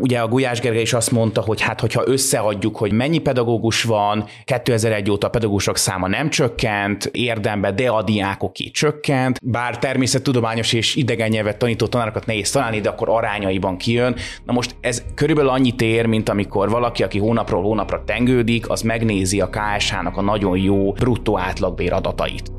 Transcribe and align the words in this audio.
Ugye 0.00 0.18
a 0.18 0.28
Gulyás 0.28 0.60
Gergely 0.60 0.82
is 0.82 0.92
azt 0.92 1.10
mondta, 1.10 1.40
hogy 1.40 1.60
hát 1.60 1.80
hogyha 1.80 2.02
összeadjuk, 2.06 2.76
hogy 2.76 2.92
mennyi 2.92 3.18
pedagógus 3.18 3.82
van, 3.82 4.24
2001 4.44 5.10
óta 5.10 5.26
a 5.26 5.30
pedagógusok 5.30 5.76
száma 5.76 6.08
nem 6.08 6.30
csökkent, 6.30 7.04
érdembe, 7.12 7.72
de 7.72 7.88
a 7.88 8.02
diákoké 8.02 8.64
csökkent, 8.64 9.38
bár 9.42 9.78
természettudományos 9.78 10.72
és 10.72 10.96
idegen 10.96 11.28
nyelvet 11.28 11.56
tanító 11.56 11.86
tanárokat 11.86 12.26
nehéz 12.26 12.50
találni, 12.50 12.80
de 12.80 12.88
akkor 12.88 13.08
arányaiban 13.08 13.76
kijön. 13.76 14.16
Na 14.44 14.52
most 14.52 14.74
ez 14.80 15.02
körülbelül 15.14 15.50
annyit 15.50 15.80
ér, 15.82 16.06
mint 16.06 16.28
amikor 16.28 16.70
valaki, 16.70 17.02
aki 17.02 17.18
hónapról 17.18 17.62
hónapra 17.62 18.02
tengődik, 18.04 18.70
az 18.70 18.82
megnézi 18.82 19.40
a 19.40 19.50
KSH-nak 19.50 20.16
a 20.16 20.22
nagyon 20.22 20.58
jó 20.58 20.92
bruttó 20.92 21.38
átlagbér 21.38 21.92
adatait. 21.92 22.50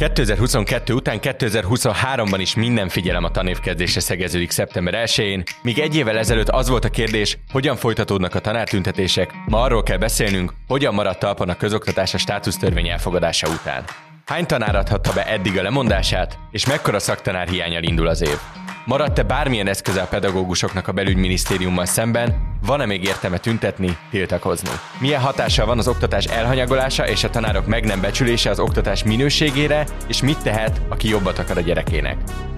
2022 0.00 0.92
után 0.92 1.18
2023-ban 1.22 2.36
is 2.38 2.54
minden 2.54 2.88
figyelem 2.88 3.24
a 3.24 3.30
tanévkezdésre 3.30 4.00
szegeződik 4.00 4.50
szeptember 4.50 4.94
1-én, 5.06 5.42
míg 5.62 5.78
egy 5.78 5.96
évvel 5.96 6.18
ezelőtt 6.18 6.48
az 6.48 6.68
volt 6.68 6.84
a 6.84 6.88
kérdés, 6.88 7.38
hogyan 7.52 7.76
folytatódnak 7.76 8.34
a 8.34 8.40
tanártüntetések, 8.40 9.30
ma 9.46 9.62
arról 9.62 9.82
kell 9.82 9.98
beszélnünk, 9.98 10.52
hogyan 10.66 10.94
maradt 10.94 11.18
talpon 11.18 11.48
a 11.48 11.56
közoktatás 11.56 12.14
a 12.14 12.18
státusztörvény 12.18 12.88
elfogadása 12.88 13.48
után. 13.48 13.84
Hány 14.30 14.46
tanár 14.46 14.76
adhatta 14.76 15.12
be 15.12 15.26
eddig 15.26 15.58
a 15.58 15.62
lemondását, 15.62 16.38
és 16.50 16.66
mekkora 16.66 16.98
szaktanár 16.98 17.48
hiányal 17.48 17.82
indul 17.82 18.08
az 18.08 18.22
év? 18.22 18.36
Maradt-e 18.84 19.22
bármilyen 19.22 19.68
eszköze 19.68 20.02
a 20.02 20.06
pedagógusoknak 20.06 20.88
a 20.88 20.92
belügyminisztériummal 20.92 21.84
szemben? 21.84 22.58
Van-e 22.66 22.86
még 22.86 23.04
értelme 23.04 23.38
tüntetni, 23.38 23.96
tiltakozni? 24.10 24.70
Milyen 25.00 25.20
hatással 25.20 25.66
van 25.66 25.78
az 25.78 25.88
oktatás 25.88 26.24
elhanyagolása 26.24 27.08
és 27.08 27.24
a 27.24 27.30
tanárok 27.30 27.66
meg 27.66 27.84
nem 27.84 28.00
becsülése 28.00 28.50
az 28.50 28.58
oktatás 28.58 29.04
minőségére, 29.04 29.86
és 30.08 30.22
mit 30.22 30.42
tehet, 30.42 30.80
aki 30.88 31.08
jobbat 31.08 31.38
akar 31.38 31.56
a 31.56 31.60
gyerekének? 31.60 32.16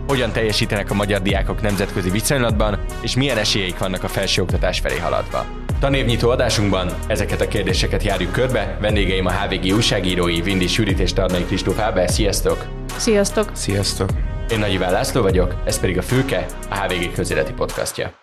Hogyan 0.09 0.33
teljesítenek 0.33 0.91
a 0.91 0.95
magyar 0.95 1.23
diákok 1.23 1.61
nemzetközi 1.61 2.11
viszonylatban, 2.11 2.79
és 3.03 3.17
milyen 3.17 3.39
esélyeik 3.39 3.79
vannak 3.79 4.03
a 4.03 4.09
felsőoktatás 4.09 4.81
felé 4.81 4.99
haladva? 4.99 5.62
Tanévnyitó 5.83 6.31
adásunkban 6.31 6.89
ezeket 7.07 7.41
a 7.41 7.49
kérdéseket 7.49 8.03
járjuk 8.03 8.33
körbe. 8.33 8.79
Vendégeim 8.81 9.27
a 9.27 9.33
HVG 9.33 9.75
újságírói 9.75 10.41
Vindi 10.41 10.67
Sürit 10.67 10.99
és 10.99 11.13
Tarnai 11.13 11.45
Kristóf 11.45 11.79
Ábel. 11.79 12.07
Sziasztok! 12.07 12.67
Sziasztok! 12.87 13.51
Sziasztok! 13.53 14.11
Én 14.51 14.59
Nagy 14.59 14.73
Iván 14.73 14.93
László 14.93 15.23
vagyok, 15.23 15.55
ez 15.65 15.81
pedig 15.81 15.99
a 15.99 16.03
Főke, 16.03 16.47
a 16.71 16.79
HVG 16.79 17.13
közéleti 17.15 17.53
podcastja. 17.53 18.15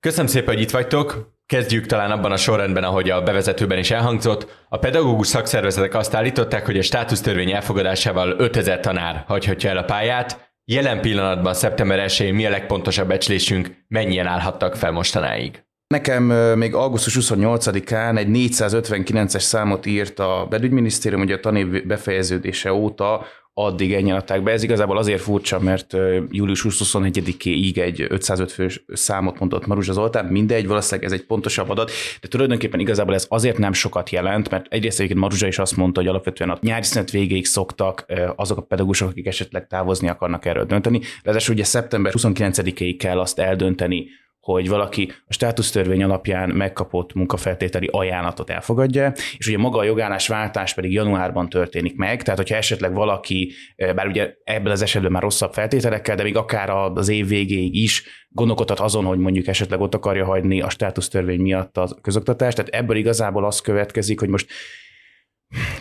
Köszönöm 0.00 0.26
szépen, 0.26 0.54
hogy 0.54 0.62
itt 0.62 0.70
vagytok. 0.70 1.34
Kezdjük 1.46 1.86
talán 1.86 2.10
abban 2.10 2.32
a 2.32 2.36
sorrendben, 2.36 2.84
ahogy 2.84 3.10
a 3.10 3.22
bevezetőben 3.22 3.78
is 3.78 3.90
elhangzott. 3.90 4.66
A 4.68 4.78
pedagógus 4.78 5.26
szakszervezetek 5.26 5.94
azt 5.94 6.14
állították, 6.14 6.66
hogy 6.66 6.78
a 6.78 6.82
státusztörvény 6.82 7.50
elfogadásával 7.50 8.34
5000 8.38 8.80
tanár 8.80 9.24
hagyhatja 9.26 9.70
el 9.70 9.76
a 9.76 9.84
pályát. 9.84 10.52
Jelen 10.64 11.00
pillanatban, 11.00 11.54
szeptember 11.54 12.08
1-én 12.08 12.34
mi 12.34 12.46
a 12.46 12.50
legpontosabb 12.50 13.08
becslésünk, 13.08 13.84
mennyien 13.88 14.26
állhattak 14.26 14.76
fel 14.76 14.90
mostanáig? 14.90 15.62
Nekem 15.92 16.22
még 16.58 16.74
augusztus 16.74 17.16
28-án 17.20 18.18
egy 18.18 18.28
459-es 18.30 19.40
számot 19.40 19.86
írt 19.86 20.18
a 20.18 20.46
belügyminisztérium, 20.50 21.20
hogy 21.20 21.32
a 21.32 21.40
tanév 21.40 21.86
befejeződése 21.86 22.72
óta 22.72 23.26
addig 23.54 23.92
ennyien 23.92 24.16
adták 24.16 24.42
be. 24.42 24.52
Ez 24.52 24.62
igazából 24.62 24.98
azért 24.98 25.20
furcsa, 25.20 25.60
mert 25.60 25.96
július 26.30 26.66
21-ig 26.68 27.78
egy 27.78 28.06
505 28.08 28.52
fős 28.52 28.84
számot 28.92 29.38
mondott 29.38 29.66
Maruzsa 29.66 29.92
Zoltán, 29.92 30.24
mindegy, 30.24 30.66
valószínűleg 30.66 31.12
ez 31.12 31.18
egy 31.18 31.26
pontosabb 31.26 31.68
adat, 31.68 31.90
de 32.20 32.28
tulajdonképpen 32.28 32.80
igazából 32.80 33.14
ez 33.14 33.26
azért 33.28 33.58
nem 33.58 33.72
sokat 33.72 34.10
jelent, 34.10 34.50
mert 34.50 34.66
egyrészt 34.68 34.96
egyébként 34.96 35.20
Maruzsa 35.20 35.46
is 35.46 35.58
azt 35.58 35.76
mondta, 35.76 36.00
hogy 36.00 36.08
alapvetően 36.08 36.50
a 36.50 36.58
nyári 36.60 36.84
szünet 36.84 37.10
végéig 37.10 37.46
szoktak 37.46 38.06
azok 38.36 38.58
a 38.58 38.62
pedagógusok, 38.62 39.08
akik 39.08 39.26
esetleg 39.26 39.66
távozni 39.66 40.08
akarnak 40.08 40.44
erről 40.44 40.64
dönteni. 40.64 41.00
Ráadásul 41.22 41.54
ugye 41.54 41.64
szeptember 41.64 42.12
29-ig 42.16 42.94
kell 42.98 43.20
azt 43.20 43.38
eldönteni, 43.38 44.06
hogy 44.42 44.68
valaki 44.68 45.12
a 45.26 45.32
státusztörvény 45.32 46.02
alapján 46.02 46.50
megkapott 46.50 47.12
munkafeltételi 47.12 47.88
ajánlatot 47.92 48.50
elfogadja, 48.50 49.12
és 49.36 49.46
ugye 49.46 49.58
maga 49.58 49.78
a 49.78 49.84
jogállás 49.84 50.28
váltás 50.28 50.74
pedig 50.74 50.92
januárban 50.92 51.48
történik 51.48 51.96
meg, 51.96 52.22
tehát 52.22 52.38
hogyha 52.38 52.56
esetleg 52.56 52.94
valaki, 52.94 53.52
eh, 53.76 53.94
bár 53.94 54.06
ugye 54.06 54.34
ebből 54.44 54.72
az 54.72 54.82
esetben 54.82 55.12
már 55.12 55.22
rosszabb 55.22 55.52
feltételekkel, 55.52 56.16
de 56.16 56.22
még 56.22 56.36
akár 56.36 56.70
az 56.70 57.08
év 57.08 57.28
végéig 57.28 57.74
is 57.74 58.04
gondolkodhat 58.28 58.80
azon, 58.80 59.04
hogy 59.04 59.18
mondjuk 59.18 59.46
esetleg 59.46 59.80
ott 59.80 59.94
akarja 59.94 60.24
hagyni 60.24 60.60
a 60.60 60.70
státusztörvény 60.70 61.40
miatt 61.40 61.76
a 61.76 61.98
közoktatást, 62.00 62.56
tehát 62.56 62.74
ebből 62.74 62.96
igazából 62.96 63.44
az 63.44 63.60
következik, 63.60 64.20
hogy 64.20 64.28
most 64.28 64.46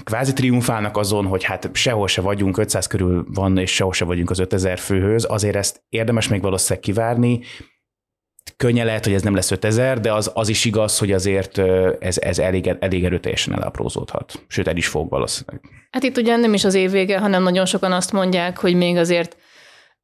kvázi 0.03 0.33
triumfálnak 0.33 0.97
azon, 0.97 1.25
hogy 1.25 1.43
hát 1.43 1.69
sehol 1.73 2.07
se 2.07 2.21
vagyunk, 2.21 2.57
500 2.57 2.87
körül 2.87 3.25
van, 3.33 3.57
és 3.57 3.73
sehol 3.73 3.93
se 3.93 4.05
vagyunk 4.05 4.29
az 4.29 4.39
5000 4.39 4.79
főhöz, 4.79 5.25
azért 5.29 5.55
ezt 5.55 5.83
érdemes 5.89 6.27
még 6.27 6.41
valószínűleg 6.41 6.83
kivárni, 6.83 7.39
könnye 8.57 8.83
lehet, 8.83 9.05
hogy 9.05 9.13
ez 9.13 9.21
nem 9.21 9.35
lesz 9.35 9.51
5000, 9.51 9.99
de 9.99 10.13
az, 10.13 10.31
az 10.33 10.49
is 10.49 10.65
igaz, 10.65 10.97
hogy 10.97 11.11
azért 11.11 11.57
ez, 11.99 12.17
ez 12.17 12.39
elég, 12.39 12.75
elég 12.79 13.05
erőteljesen 13.05 13.53
elaprózódhat. 13.53 14.43
Sőt, 14.47 14.67
el 14.67 14.77
is 14.77 14.87
fog 14.87 15.09
valószínűleg. 15.09 15.61
Hát 15.91 16.03
itt 16.03 16.17
ugye 16.17 16.35
nem 16.35 16.53
is 16.53 16.63
az 16.63 16.73
év 16.73 16.91
vége, 16.91 17.19
hanem 17.19 17.43
nagyon 17.43 17.65
sokan 17.65 17.91
azt 17.91 18.11
mondják, 18.11 18.57
hogy 18.57 18.75
még 18.75 18.97
azért 18.97 19.37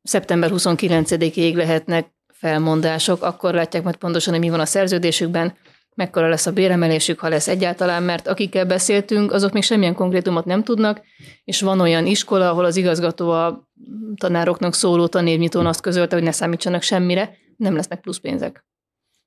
szeptember 0.03 0.49
29-ig 0.53 1.55
lehetnek 1.55 2.07
felmondások, 2.33 3.23
akkor 3.23 3.53
látják 3.53 3.83
majd 3.83 3.95
pontosan, 3.95 4.33
hogy 4.33 4.41
mi 4.41 4.49
van 4.49 4.59
a 4.59 4.65
szerződésükben, 4.65 5.57
mekkora 5.95 6.29
lesz 6.29 6.45
a 6.45 6.51
béremelésük, 6.51 7.19
ha 7.19 7.29
lesz 7.29 7.47
egyáltalán, 7.47 8.03
mert 8.03 8.27
akikkel 8.27 8.65
beszéltünk, 8.65 9.31
azok 9.31 9.51
még 9.51 9.63
semmilyen 9.63 9.95
konkrétumot 9.95 10.45
nem 10.45 10.63
tudnak, 10.63 11.01
és 11.43 11.61
van 11.61 11.79
olyan 11.79 12.05
iskola, 12.05 12.49
ahol 12.49 12.65
az 12.65 12.75
igazgató 12.75 13.29
a 13.29 13.69
tanároknak 14.15 14.73
szóló 14.73 15.07
tanévnyitón 15.07 15.65
azt 15.65 15.81
közölte, 15.81 16.15
hogy 16.15 16.23
ne 16.23 16.31
számítsanak 16.31 16.81
semmire, 16.81 17.37
nem 17.57 17.75
lesznek 17.75 18.01
plusz 18.01 18.19
pénzek. 18.19 18.65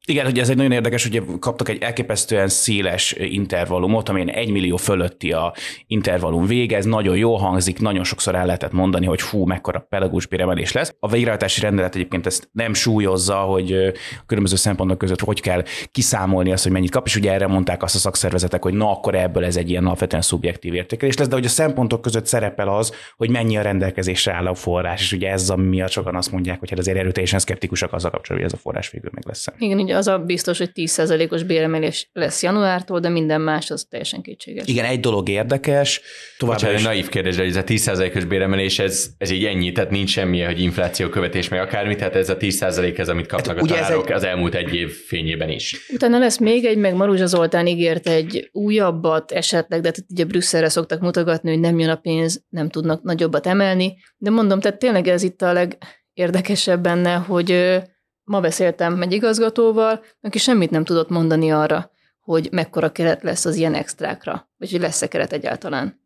Igen, 0.06 0.24
hogy 0.24 0.38
ez 0.38 0.48
egy 0.48 0.56
nagyon 0.56 0.72
érdekes, 0.72 1.08
hogy 1.08 1.22
kaptak 1.38 1.68
egy 1.68 1.82
elképesztően 1.82 2.48
széles 2.48 3.12
intervallumot, 3.18 4.08
amelyen 4.08 4.28
egy 4.28 4.50
millió 4.50 4.76
fölötti 4.76 5.32
a 5.32 5.54
intervallum 5.86 6.46
vége, 6.46 6.76
ez 6.76 6.84
nagyon 6.84 7.16
jó 7.16 7.36
hangzik, 7.36 7.80
nagyon 7.80 8.04
sokszor 8.04 8.34
el 8.34 8.46
lehetett 8.46 8.72
mondani, 8.72 9.06
hogy 9.06 9.20
fú, 9.20 9.44
mekkora 9.44 9.86
pedagógus 9.88 10.26
béremelés 10.26 10.72
lesz. 10.72 10.94
A 11.00 11.08
végrehajtási 11.08 11.60
rendelet 11.60 11.94
egyébként 11.94 12.26
ezt 12.26 12.48
nem 12.52 12.74
súlyozza, 12.74 13.34
hogy 13.34 13.72
a 14.20 14.24
különböző 14.26 14.56
szempontok 14.56 14.98
között 14.98 15.20
hogy 15.20 15.40
kell 15.40 15.62
kiszámolni 15.92 16.52
azt, 16.52 16.62
hogy 16.62 16.72
mennyit 16.72 16.90
kap, 16.90 17.06
és 17.06 17.16
ugye 17.16 17.32
erre 17.32 17.46
mondták 17.46 17.82
azt 17.82 17.94
a 17.94 17.98
szakszervezetek, 17.98 18.62
hogy 18.62 18.74
na 18.74 18.90
akkor 18.90 19.14
ebből 19.14 19.44
ez 19.44 19.56
egy 19.56 19.70
ilyen 19.70 19.86
alapvetően 19.86 20.22
szubjektív 20.22 20.74
értékelés 20.74 21.16
lesz, 21.16 21.28
de 21.28 21.34
hogy 21.34 21.44
a 21.44 21.48
szempontok 21.48 22.00
között 22.00 22.26
szerepel 22.26 22.68
az, 22.68 22.92
hogy 23.16 23.30
mennyi 23.30 23.56
a 23.56 23.62
rendelkezésre 23.62 24.32
áll 24.32 24.46
a 24.46 24.54
forrás, 24.54 25.00
és 25.00 25.12
ugye 25.12 25.30
ez 25.30 25.50
a 25.50 25.56
miatt 25.56 25.90
sokan 25.90 26.16
azt 26.16 26.32
mondják, 26.32 26.58
hogy 26.58 26.70
hát 26.70 26.78
azért 26.78 26.98
erőteljesen 26.98 27.38
szkeptikusak 27.38 27.92
azzal 27.92 28.10
kapcsolatban, 28.10 28.48
hogy 28.48 28.58
ez 28.58 28.58
a 28.58 28.62
forrás 28.62 28.90
végül 28.90 29.10
meg 29.14 29.24
lesz. 29.26 29.46
Igen, 29.58 29.78
ugye 29.78 29.96
az 30.00 30.08
a 30.08 30.18
biztos, 30.18 30.58
hogy 30.58 30.70
10%-os 30.74 31.42
béremelés 31.42 32.10
lesz 32.12 32.42
januártól, 32.42 33.00
de 33.00 33.08
minden 33.08 33.40
más 33.40 33.70
az 33.70 33.86
teljesen 33.90 34.22
kétséges. 34.22 34.66
Igen, 34.66 34.84
egy 34.84 35.00
dolog 35.00 35.28
érdekes. 35.28 36.00
Továbbá 36.38 36.72
is... 36.72 36.82
naív 36.82 37.08
kérdés, 37.08 37.36
hogy 37.36 37.46
ez 37.46 37.56
a 37.56 37.64
10%-os 37.64 38.24
béremelés, 38.24 38.78
ez, 38.78 39.10
ez 39.18 39.30
így 39.30 39.44
ennyi, 39.44 39.72
tehát 39.72 39.90
nincs 39.90 40.10
semmi, 40.10 40.40
hogy 40.40 40.60
infláció 40.60 41.08
követés 41.08 41.48
meg 41.48 41.60
akármi, 41.60 41.96
tehát 41.96 42.16
ez 42.16 42.28
a 42.28 42.36
10% 42.36 42.98
ez, 42.98 43.08
amit 43.08 43.26
kapnak 43.26 43.56
hát, 43.56 43.64
a 43.64 43.74
tanárok 43.74 44.08
egy... 44.08 44.16
az 44.16 44.24
elmúlt 44.24 44.54
egy 44.54 44.74
év 44.74 44.90
fényében 44.90 45.48
is. 45.50 45.76
Utána 45.92 46.18
lesz 46.18 46.38
még 46.38 46.64
egy, 46.64 46.76
meg 46.76 46.94
Maruzsa 46.94 47.26
Zoltán 47.26 47.66
ígért 47.66 48.08
egy 48.08 48.48
újabbat 48.52 49.32
esetleg, 49.32 49.80
de 49.80 49.92
ugye 50.08 50.24
Brüsszelre 50.24 50.68
szoktak 50.68 51.00
mutogatni, 51.00 51.50
hogy 51.50 51.60
nem 51.60 51.78
jön 51.78 51.90
a 51.90 51.96
pénz, 51.96 52.44
nem 52.48 52.68
tudnak 52.68 53.02
nagyobbat 53.02 53.46
emelni, 53.46 53.96
de 54.16 54.30
mondom, 54.30 54.60
tehát 54.60 54.78
tényleg 54.78 55.08
ez 55.08 55.22
itt 55.22 55.42
a 55.42 55.52
legérdekesebb 55.52 56.82
benne, 56.82 57.14
hogy 57.14 57.80
Ma 58.30 58.40
beszéltem 58.40 59.02
egy 59.02 59.12
igazgatóval, 59.12 60.04
aki 60.20 60.38
semmit 60.38 60.70
nem 60.70 60.84
tudott 60.84 61.08
mondani 61.08 61.52
arra, 61.52 61.90
hogy 62.20 62.48
mekkora 62.52 62.92
keret 62.92 63.22
lesz 63.22 63.44
az 63.44 63.56
ilyen 63.56 63.74
extrákra, 63.74 64.50
vagy 64.56 64.70
hogy 64.70 64.80
lesz-e 64.80 65.08
keret 65.08 65.32
egyáltalán. 65.32 65.99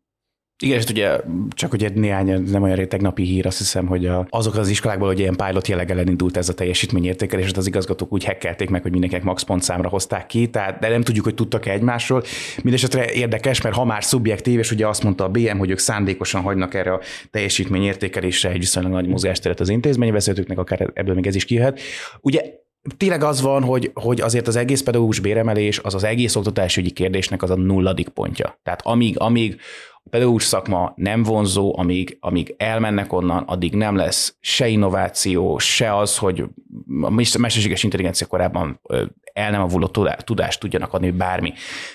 Igen, 0.63 0.77
és 0.77 0.85
ugye 0.89 1.19
csak 1.49 1.81
egy 1.81 1.93
néhány 1.93 2.41
nem 2.41 2.63
olyan 2.63 2.75
rég 2.75 2.87
tegnapi 2.87 3.23
hír, 3.23 3.45
azt 3.45 3.57
hiszem, 3.57 3.87
hogy 3.87 4.09
azok 4.29 4.55
az 4.55 4.67
iskolákból, 4.67 5.07
hogy 5.07 5.19
ilyen 5.19 5.35
pilot 5.35 5.67
jelleggel 5.67 5.99
elindult 5.99 6.37
ez 6.37 6.49
a 6.49 6.53
teljesítményértékelés, 6.53 7.51
az 7.51 7.67
igazgatók 7.67 8.13
úgy 8.13 8.23
hekkelték 8.23 8.69
meg, 8.69 8.81
hogy 8.81 8.91
mindenkinek 8.91 9.25
max 9.25 9.43
pontszámra 9.43 9.89
hozták 9.89 10.25
ki, 10.25 10.49
tehát 10.49 10.79
de 10.79 10.89
nem 10.89 11.01
tudjuk, 11.01 11.23
hogy 11.23 11.33
tudtak-e 11.33 11.71
egymásról. 11.71 12.23
Mindenesetre 12.55 13.11
érdekes, 13.11 13.61
mert 13.61 13.75
ha 13.75 13.85
már 13.85 14.03
szubjektív, 14.03 14.59
és 14.59 14.71
ugye 14.71 14.87
azt 14.87 15.03
mondta 15.03 15.23
a 15.23 15.29
BM, 15.29 15.57
hogy 15.57 15.69
ők 15.69 15.79
szándékosan 15.79 16.41
hagynak 16.41 16.73
erre 16.73 16.93
a 16.93 17.01
teljesítményértékelésre 17.31 18.49
egy 18.49 18.59
viszonylag 18.59 18.91
nagy 18.91 19.07
mozgásteret 19.07 19.59
az 19.59 19.69
intézményvezetőknek, 19.69 20.57
akár 20.57 20.91
ebből 20.93 21.15
még 21.15 21.27
ez 21.27 21.35
is 21.35 21.45
kijöhet. 21.45 21.79
Ugye 22.21 22.41
tényleg 22.97 23.23
az 23.23 23.41
van, 23.41 23.63
hogy, 23.63 23.91
hogy 23.93 24.21
azért 24.21 24.47
az 24.47 24.55
egész 24.55 24.81
pedagógus 24.81 25.19
béremelés 25.19 25.79
az 25.79 25.93
az 25.93 26.03
egész 26.03 26.35
oktatásügyi 26.35 26.91
kérdésnek 26.91 27.43
az 27.43 27.49
a 27.49 27.55
nulladik 27.55 28.09
pontja. 28.09 28.59
Tehát 28.63 28.81
amíg, 28.83 29.19
amíg 29.19 29.59
pedagógus 30.09 30.43
szakma 30.43 30.93
nem 30.95 31.23
vonzó, 31.23 31.77
amíg, 31.77 32.17
amíg 32.19 32.55
elmennek 32.57 33.13
onnan, 33.13 33.43
addig 33.43 33.75
nem 33.75 33.95
lesz 33.95 34.35
se 34.39 34.67
innováció, 34.67 35.57
se 35.57 35.97
az, 35.97 36.17
hogy 36.17 36.43
a 37.01 37.09
mesterséges 37.09 37.83
intelligencia 37.83 38.27
korábban 38.27 38.79
el 39.35 39.51
nem 39.51 39.61
avuló 39.61 39.87
tudást 40.23 40.59
tudjanak 40.59 40.93
adni, 40.93 41.11
bármi. 41.11 41.53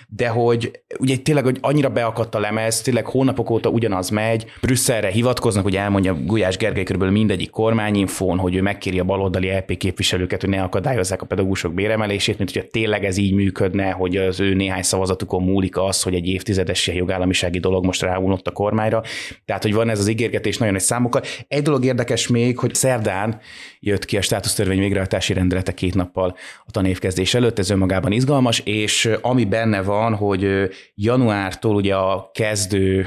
De 0.09 0.29
hogy 0.29 0.81
ugye 0.99 1.17
tényleg, 1.17 1.45
hogy 1.45 1.59
annyira 1.61 1.89
beakadt 1.89 2.35
a 2.35 2.41
lemez, 2.41 2.81
tényleg 2.81 3.07
hónapok 3.07 3.51
óta 3.51 3.69
ugyanaz 3.69 4.09
megy, 4.09 4.45
Brüsszelre 4.61 5.09
hivatkoznak, 5.09 5.63
hogy 5.63 5.77
elmondja 5.77 6.15
Gulyás 6.15 6.57
Gergely 6.57 6.83
körülbelül 6.83 7.15
mindegyik 7.15 7.51
kormányinfón, 7.51 8.39
hogy 8.39 8.55
ő 8.55 8.63
megkéri 8.63 8.99
a 8.99 9.05
baloldali 9.05 9.51
LP 9.51 9.77
képviselőket, 9.77 10.41
hogy 10.41 10.51
ne 10.51 10.63
akadályozzák 10.63 11.23
a 11.23 11.27
pedagógusok 11.27 11.75
béremelését, 11.75 12.39
mint 12.39 12.53
hogyha 12.53 12.69
tényleg 12.71 13.05
ez 13.05 13.17
így 13.17 13.35
működne, 13.35 13.91
hogy 13.91 14.17
az 14.17 14.41
ő 14.41 14.55
néhány 14.55 14.83
szavazatukon 14.83 15.43
múlik 15.43 15.77
az, 15.77 16.03
hogy 16.03 16.15
egy 16.15 16.27
évtizedes 16.27 16.87
jogállamisági 16.87 17.59
dolog 17.59 17.85
most 17.85 18.03
ráulott 18.03 18.47
a 18.47 18.53
kormányra. 18.53 19.03
Tehát, 19.45 19.63
hogy 19.63 19.75
van 19.75 19.89
ez 19.89 19.99
az 19.99 20.09
ígérgetés 20.09 20.59
nagyon 20.59 20.75
egy 20.75 20.81
számokkal. 20.81 21.23
Egy 21.49 21.63
dolog 21.63 21.85
érdekes 21.85 22.29
még, 22.29 22.59
hogy 22.59 22.75
szerdán 22.75 23.41
jött 23.79 24.05
ki 24.05 24.17
a 24.17 24.23
státusztörvény 24.23 24.79
végrehajtási 24.79 25.33
rendelete 25.33 25.75
két 25.75 25.95
nappal 25.95 26.37
a 26.67 26.71
tanévkezdés 26.71 27.30
előtt, 27.35 27.59
ez 27.59 27.71
önmagában 27.71 28.13
izgalmas, 28.13 28.59
és 28.59 29.11
ami 29.21 29.45
benne 29.45 29.83
van, 29.83 30.15
hogy 30.15 30.71
januártól 30.95 31.75
ugye 31.75 31.95
a 31.95 32.31
kezdő 32.35 33.07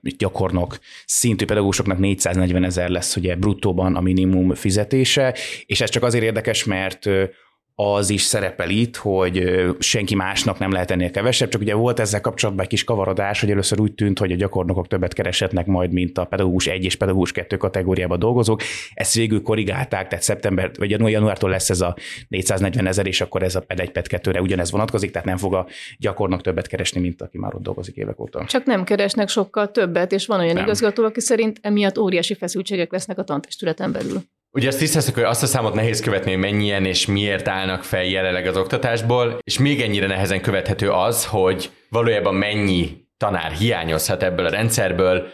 gyakornok 0.00 0.78
szintű 1.06 1.44
pedagógusoknak 1.44 1.98
440 1.98 2.64
ezer 2.64 2.88
lesz 2.88 3.16
ugye 3.16 3.36
bruttóban 3.36 3.96
a 3.96 4.00
minimum 4.00 4.54
fizetése, 4.54 5.34
és 5.66 5.80
ez 5.80 5.90
csak 5.90 6.02
azért 6.02 6.24
érdekes, 6.24 6.64
mert 6.64 7.08
az 7.76 8.10
is 8.10 8.22
szerepel 8.22 8.70
itt, 8.70 8.96
hogy 8.96 9.64
senki 9.78 10.14
másnak 10.14 10.58
nem 10.58 10.72
lehet 10.72 10.90
ennél 10.90 11.10
kevesebb, 11.10 11.48
csak 11.48 11.60
ugye 11.60 11.74
volt 11.74 12.00
ezzel 12.00 12.20
kapcsolatban 12.20 12.64
egy 12.64 12.70
kis 12.70 12.84
kavarodás, 12.84 13.40
hogy 13.40 13.50
először 13.50 13.80
úgy 13.80 13.92
tűnt, 13.92 14.18
hogy 14.18 14.32
a 14.32 14.36
gyakornokok 14.36 14.86
többet 14.86 15.12
keresetnek 15.12 15.66
majd, 15.66 15.92
mint 15.92 16.18
a 16.18 16.24
pedagógus 16.24 16.66
1 16.66 16.84
és 16.84 16.96
pedagógus 16.96 17.32
2 17.32 17.56
kategóriában 17.56 18.18
dolgozók. 18.18 18.62
Ezt 18.94 19.14
végül 19.14 19.42
korrigálták, 19.42 20.08
tehát 20.08 20.24
szeptember 20.24 20.70
vagy 20.78 20.90
januártól 20.90 21.50
lesz 21.50 21.70
ez 21.70 21.80
a 21.80 21.96
440 22.28 22.86
ezer, 22.86 23.06
és 23.06 23.20
akkor 23.20 23.42
ez 23.42 23.54
a 23.54 23.60
PED 23.60 23.80
1 23.80 23.90
PED 23.90 24.06
2-re 24.08 24.40
ugyanez 24.40 24.70
vonatkozik, 24.70 25.10
tehát 25.10 25.26
nem 25.26 25.36
fog 25.36 25.54
a 25.54 25.66
gyakornok 25.98 26.40
többet 26.40 26.66
keresni, 26.66 27.00
mint 27.00 27.22
aki 27.22 27.38
már 27.38 27.54
ott 27.54 27.62
dolgozik 27.62 27.96
évek 27.96 28.20
óta. 28.20 28.44
Csak 28.44 28.64
nem 28.64 28.84
keresnek 28.84 29.28
sokkal 29.28 29.70
többet, 29.70 30.12
és 30.12 30.26
van 30.26 30.40
olyan 30.40 30.54
nem. 30.54 30.64
igazgató, 30.64 31.04
aki 31.04 31.20
szerint 31.20 31.58
emiatt 31.62 31.98
óriási 31.98 32.34
feszültségek 32.34 32.92
lesznek 32.92 33.18
a 33.18 33.24
tantestületen 33.24 33.92
belül. 33.92 34.22
Ugye 34.56 34.68
azt 34.68 34.78
tisztáztuk, 34.78 35.14
hogy 35.14 35.24
azt 35.24 35.42
a 35.42 35.46
számot 35.46 35.74
nehéz 35.74 36.00
követni, 36.00 36.30
hogy 36.30 36.40
mennyien 36.40 36.84
és 36.84 37.06
miért 37.06 37.48
állnak 37.48 37.84
fel 37.84 38.04
jelenleg 38.04 38.46
az 38.46 38.56
oktatásból, 38.56 39.38
és 39.42 39.58
még 39.58 39.80
ennyire 39.80 40.06
nehezen 40.06 40.40
követhető 40.40 40.90
az, 40.90 41.26
hogy 41.26 41.70
valójában 41.88 42.34
mennyi 42.34 43.06
tanár 43.16 43.52
hiányozhat 43.52 44.22
ebből 44.22 44.46
a 44.46 44.50
rendszerből. 44.50 45.26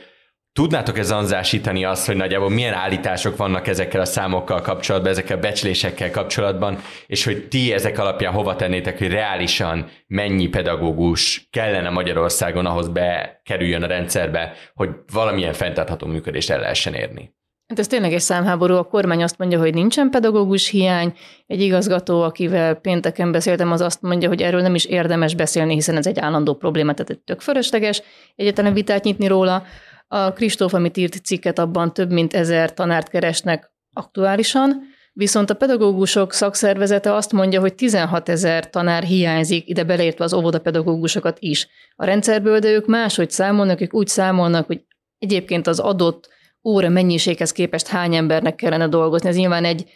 Tudnátok 0.52 0.99
ez 0.99 1.06
zanzásítani 1.06 1.84
azt, 1.84 2.06
hogy 2.06 2.17
nagyjából 2.17 2.50
milyen 2.50 2.75
állítások 2.75 3.37
vannak 3.37 3.67
ezekkel 3.67 4.00
a 4.00 4.05
számokkal 4.05 4.61
kapcsolatban, 4.61 5.11
ezekkel 5.11 5.37
a 5.37 5.40
becslésekkel 5.40 6.11
kapcsolatban, 6.11 6.78
és 7.06 7.25
hogy 7.25 7.49
ti 7.49 7.72
ezek 7.72 7.99
alapján 7.99 8.32
hova 8.32 8.56
tennétek, 8.56 8.99
hogy 8.99 9.11
reálisan 9.11 9.90
mennyi 10.06 10.49
pedagógus 10.49 11.49
kellene 11.50 11.90
Magyarországon 11.90 12.67
ahhoz 12.67 12.88
bekerüljön 12.88 13.82
a 13.82 13.87
rendszerbe, 13.87 14.52
hogy 14.75 14.90
valamilyen 15.12 15.52
fenntartható 15.52 16.06
működést 16.06 16.50
el 16.50 16.61
lehessen 16.61 16.94
érni? 16.94 17.38
Hát 17.70 17.78
ez 17.78 17.87
tényleg 17.87 18.12
egy 18.12 18.20
számháború. 18.20 18.75
A 18.75 18.84
kormány 18.84 19.22
azt 19.22 19.38
mondja, 19.38 19.58
hogy 19.58 19.75
nincsen 19.75 20.11
pedagógus 20.11 20.69
hiány. 20.69 21.12
Egy 21.46 21.61
igazgató, 21.61 22.22
akivel 22.22 22.75
pénteken 22.75 23.32
beszéltem, 23.32 23.72
az 23.72 23.81
azt 23.81 24.02
mondja, 24.02 24.28
hogy 24.28 24.43
erről 24.43 24.61
nem 24.61 24.75
is 24.75 24.84
érdemes 24.84 25.34
beszélni, 25.34 25.75
hiszen 25.75 25.96
ez 25.96 26.06
egy 26.06 26.19
állandó 26.19 26.55
probléma, 26.55 26.93
tehát 26.93 27.11
egy 27.11 27.19
tök 27.19 27.40
fölösleges 27.40 28.02
egyetlen 28.37 28.72
vitát 28.72 29.05
nyitni 29.05 29.26
róla. 29.26 29.62
A 30.08 30.32
Kristóf, 30.32 30.75
amit 30.75 30.96
írt 30.96 31.25
cikket, 31.25 31.58
abban 31.58 31.93
több 31.93 32.11
mint 32.11 32.34
ezer 32.34 32.75
tanárt 32.75 33.08
keresnek 33.08 33.72
aktuálisan, 33.93 34.82
viszont 35.12 35.50
a 35.50 35.55
pedagógusok 35.55 36.32
szakszervezete 36.32 37.14
azt 37.14 37.32
mondja, 37.32 37.61
hogy 37.61 37.75
16 37.75 38.28
ezer 38.28 38.70
tanár 38.70 39.02
hiányzik, 39.02 39.69
ide 39.69 39.84
beleértve 39.84 40.25
az 40.25 40.34
óvodapedagógusokat 40.34 41.37
is 41.40 41.69
a 41.96 42.05
rendszerből, 42.05 42.58
de 42.58 42.69
ők 42.69 42.87
máshogy 42.87 43.31
számolnak, 43.31 43.81
ők 43.81 43.94
úgy 43.94 44.08
számolnak, 44.08 44.67
hogy 44.67 44.84
egyébként 45.19 45.67
az 45.67 45.78
adott 45.78 46.38
óra 46.65 46.89
mennyiséghez 46.89 47.53
képest 47.53 47.87
hány 47.87 48.15
embernek 48.15 48.55
kellene 48.55 48.89
dolgozni. 48.89 49.29
Ez 49.29 49.37
nyilván 49.37 49.65
egy, 49.65 49.91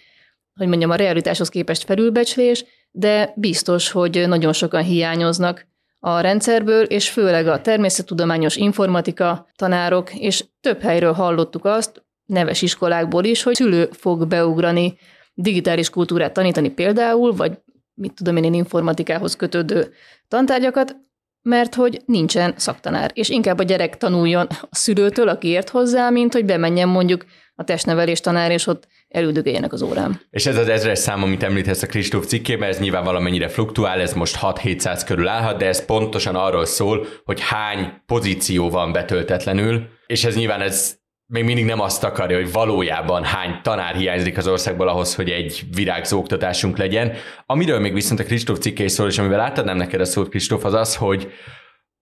hogy 0.55 0.67
mondjam, 0.67 0.91
a 0.91 0.95
realitáshoz 0.95 1.49
képest 1.49 1.85
felülbecslés, 1.85 2.65
de 2.91 3.33
biztos, 3.37 3.91
hogy 3.91 4.29
nagyon 4.29 4.53
sokan 4.53 4.83
hiányoznak 4.83 5.67
a 5.99 6.21
rendszerből, 6.21 6.85
és 6.85 7.11
főleg 7.11 7.47
a 7.47 7.61
természettudományos 7.61 8.57
informatika 8.57 9.47
tanárok, 9.57 10.15
és 10.15 10.45
több 10.61 10.81
helyről 10.81 11.13
hallottuk 11.13 11.65
azt, 11.65 12.05
neves 12.27 12.63
iskolákból 12.63 13.25
is, 13.25 13.43
hogy 13.43 13.55
szülő 13.55 13.89
fog 13.93 14.27
beugrani 14.27 14.97
digitális 15.35 15.91
kultúrát 15.91 16.33
tanítani 16.33 16.71
például, 16.71 17.33
vagy 17.33 17.59
mit 17.95 18.13
tudom 18.13 18.37
én, 18.37 18.55
informatikához 18.55 19.37
kötődő 19.37 19.93
tantárgyakat, 20.29 20.97
mert 21.45 21.75
hogy 21.75 22.01
nincsen 22.07 22.55
szaktanár, 22.57 23.11
és 23.15 23.29
inkább 23.29 23.59
a 23.59 23.63
gyerek 23.63 23.97
tanuljon 23.97 24.47
a 24.51 24.77
szülőtől, 24.77 25.29
aki 25.29 25.49
ért 25.49 25.69
hozzá, 25.69 26.11
mint 26.11 26.33
hogy 26.33 26.45
bemenjen 26.45 26.89
mondjuk 26.89 27.25
a 27.55 27.65
testnevelés 27.65 28.21
tanár, 28.21 28.51
és 28.51 28.67
ott 28.67 28.87
elüldögéljenek 29.09 29.73
az 29.73 29.83
órám. 29.83 30.21
És 30.31 30.47
ez 30.47 30.57
az 30.57 30.69
ezres 30.69 30.99
szám, 30.99 31.23
amit 31.23 31.43
említesz 31.43 31.83
a 31.83 31.87
Kristóf 31.87 32.27
cikkében, 32.27 32.69
ez 32.69 32.79
nyilván 32.79 33.05
valamennyire 33.05 33.49
fluktuál, 33.49 34.01
ez 34.01 34.13
most 34.13 34.39
6-700 34.41 35.03
körül 35.07 35.29
állhat, 35.29 35.59
de 35.59 35.67
ez 35.67 35.85
pontosan 35.85 36.35
arról 36.35 36.65
szól, 36.65 37.07
hogy 37.25 37.41
hány 37.41 37.93
pozíció 38.07 38.71
van 38.71 38.93
betöltetlenül, 38.93 39.89
és 40.07 40.25
ez 40.25 40.37
nyilván 40.37 40.61
ez 40.61 40.97
még 41.35 41.45
mindig 41.45 41.65
nem 41.65 41.81
azt 41.81 42.05
akarja, 42.05 42.37
hogy 42.37 42.53
valójában 42.53 43.25
hány 43.25 43.61
tanár 43.63 43.95
hiányzik 43.95 44.37
az 44.37 44.47
országból 44.47 44.89
ahhoz, 44.89 45.15
hogy 45.15 45.31
egy 45.31 45.63
virágzó 45.75 46.19
oktatásunk 46.19 46.77
legyen. 46.77 47.13
Amiről 47.47 47.81
még 47.81 47.93
viszont 47.93 48.21
a 48.21 48.25
Kristóf 48.25 48.59
cikkei 48.59 48.89
szól, 48.89 49.09
és 49.09 49.19
amivel 49.19 49.41
átadnám 49.41 49.77
neked 49.77 50.01
a 50.01 50.05
szót, 50.05 50.29
Kristóf, 50.29 50.65
az 50.65 50.75
az, 50.75 50.97
hogy, 50.97 51.33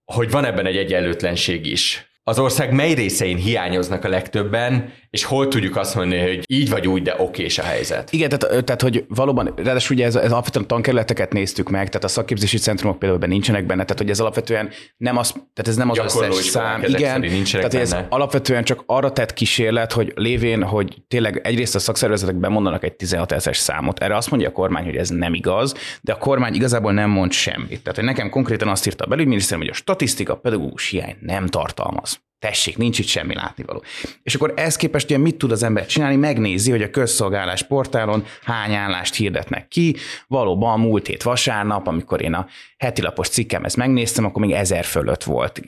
hogy 0.05 0.31
van 0.31 0.45
ebben 0.45 0.67
egy 0.67 0.77
egyenlőtlenség 0.77 1.67
is 1.67 2.12
az 2.25 2.39
ország 2.39 2.73
mely 2.73 2.95
részein 2.95 3.37
hiányoznak 3.37 4.05
a 4.05 4.09
legtöbben, 4.09 4.93
és 5.11 5.25
hol 5.25 5.49
tudjuk 5.49 5.77
azt 5.77 5.95
mondani, 5.95 6.21
hogy 6.21 6.45
így 6.47 6.71
vagy 6.71 6.89
úgy, 6.89 7.03
de 7.03 7.15
okés 7.19 7.59
a 7.59 7.63
helyzet. 7.63 8.13
Igen, 8.13 8.29
tehát, 8.29 8.65
tehát 8.65 8.83
hogy 8.83 9.05
valóban, 9.09 9.53
ráadásul 9.57 9.97
ugye 9.97 10.05
ez, 10.05 10.17
ez 10.17 10.33
alapvetően 10.33 10.67
tankerületeket 10.67 11.33
néztük 11.33 11.71
meg, 11.71 11.89
tehát 11.89 12.05
a 12.05 12.09
szakképzési 12.09 12.59
centrumok 12.59 12.99
például 12.99 13.27
nincsenek 13.27 13.67
benne, 13.67 13.83
tehát 13.83 13.99
hogy 13.99 14.11
ez 14.11 14.21
alapvetően 14.21 14.71
nem 14.97 15.17
az, 15.17 15.31
tehát 15.31 15.69
ez 15.69 15.77
nem 15.77 15.91
az 15.91 15.97
Gyakorló 15.97 16.37
összes 16.37 16.45
szám. 16.45 16.83
Igen, 16.83 17.45
tehát 17.45 17.75
ez 17.75 17.97
alapvetően 18.09 18.65
csak 18.65 18.83
arra 18.87 19.13
tett 19.13 19.33
kísérlet, 19.33 19.93
hogy 19.93 20.13
lévén, 20.17 20.63
hogy 20.63 21.03
tényleg 21.09 21.41
egyrészt 21.45 21.75
a 21.75 21.79
szakszervezetek 21.79 22.37
bemondanak 22.37 22.85
egy 22.85 22.93
16 22.93 23.33
ezeres 23.33 23.59
számot. 23.59 23.99
Erre 23.99 24.17
azt 24.17 24.31
mondja 24.31 24.49
a 24.49 24.53
kormány, 24.53 24.85
hogy 24.85 24.97
ez 24.97 25.09
nem 25.09 25.35
igaz, 25.35 25.75
de 26.01 26.13
a 26.13 26.17
kormány 26.17 26.55
igazából 26.55 26.93
nem 26.93 27.11
mond 27.11 27.33
semmit. 27.33 27.83
Tehát 27.83 27.95
hogy 27.95 28.05
nekem 28.05 28.31
konkrétan 28.31 28.69
azt 28.69 28.87
írta 28.87 29.05
a 29.05 29.09
belügyminisztérium, 29.09 29.67
hogy 29.67 29.77
a 29.77 29.81
statisztika 29.81 30.37
pedagógus 30.37 30.89
hiány 30.89 31.17
nem 31.21 31.47
tartalmaz. 31.47 32.12
Tessék, 32.39 32.77
nincs 32.77 32.99
itt 32.99 33.07
semmi 33.07 33.35
látnivaló. 33.35 33.83
És 34.23 34.35
akkor 34.35 34.53
ezt 34.57 34.77
képest 34.77 35.05
ugye 35.05 35.19
mit 35.19 35.37
tud 35.37 35.53
az 35.53 35.63
ember 35.63 35.87
csinálni? 35.87 36.17
Megnézi, 36.17 36.71
hogy 36.71 36.83
a 36.83 36.91
közszolgálás 36.91 37.63
portálon 37.63 38.25
hány 38.43 38.75
állást 38.75 39.15
hirdetnek 39.15 39.69
ki. 39.69 39.97
Valóban 40.27 40.81
múlt 40.81 41.07
hét 41.07 41.23
vasárnap, 41.23 41.87
amikor 41.87 42.23
én 42.23 42.35
a 42.35 42.47
heti 42.79 43.03
lapos 43.03 43.29
cikkem 43.29 43.65
ezt 43.65 43.77
megnéztem, 43.77 44.25
akkor 44.25 44.43
még 44.43 44.53
ezer 44.53 44.85
fölött 44.85 45.23
volt. 45.25 45.61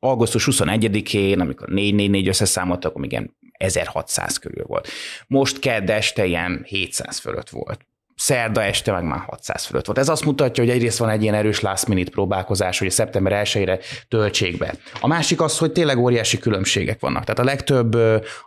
Augusztus 0.00 0.48
21-én, 0.50 1.40
amikor 1.40 1.68
444 1.68 2.28
összeszámolt, 2.28 2.84
akkor 2.84 3.00
még 3.00 3.10
ilyen 3.10 3.36
1600 3.52 4.38
körül 4.38 4.64
volt. 4.66 4.88
Most 5.26 5.58
kedd 5.58 5.90
este 5.90 6.24
ilyen 6.24 6.64
700 6.66 7.18
fölött 7.18 7.48
volt 7.48 7.89
szerda 8.20 8.62
este 8.62 8.92
meg 8.92 9.04
már 9.04 9.22
600 9.26 9.64
fölött 9.64 9.86
volt. 9.86 9.98
Ez 9.98 10.08
azt 10.08 10.24
mutatja, 10.24 10.64
hogy 10.64 10.72
egyrészt 10.72 10.98
van 10.98 11.08
egy 11.08 11.22
ilyen 11.22 11.34
erős 11.34 11.60
last 11.60 11.86
minute 11.86 12.10
próbálkozás, 12.10 12.78
hogy 12.78 12.86
a 12.86 12.90
szeptember 12.90 13.42
1-ére 13.44 13.84
töltsék 14.08 14.58
be. 14.58 14.74
A 15.00 15.06
másik 15.06 15.40
az, 15.40 15.58
hogy 15.58 15.72
tényleg 15.72 15.98
óriási 15.98 16.38
különbségek 16.38 17.00
vannak. 17.00 17.24
Tehát 17.24 17.38
a 17.38 17.44
legtöbb 17.44 17.96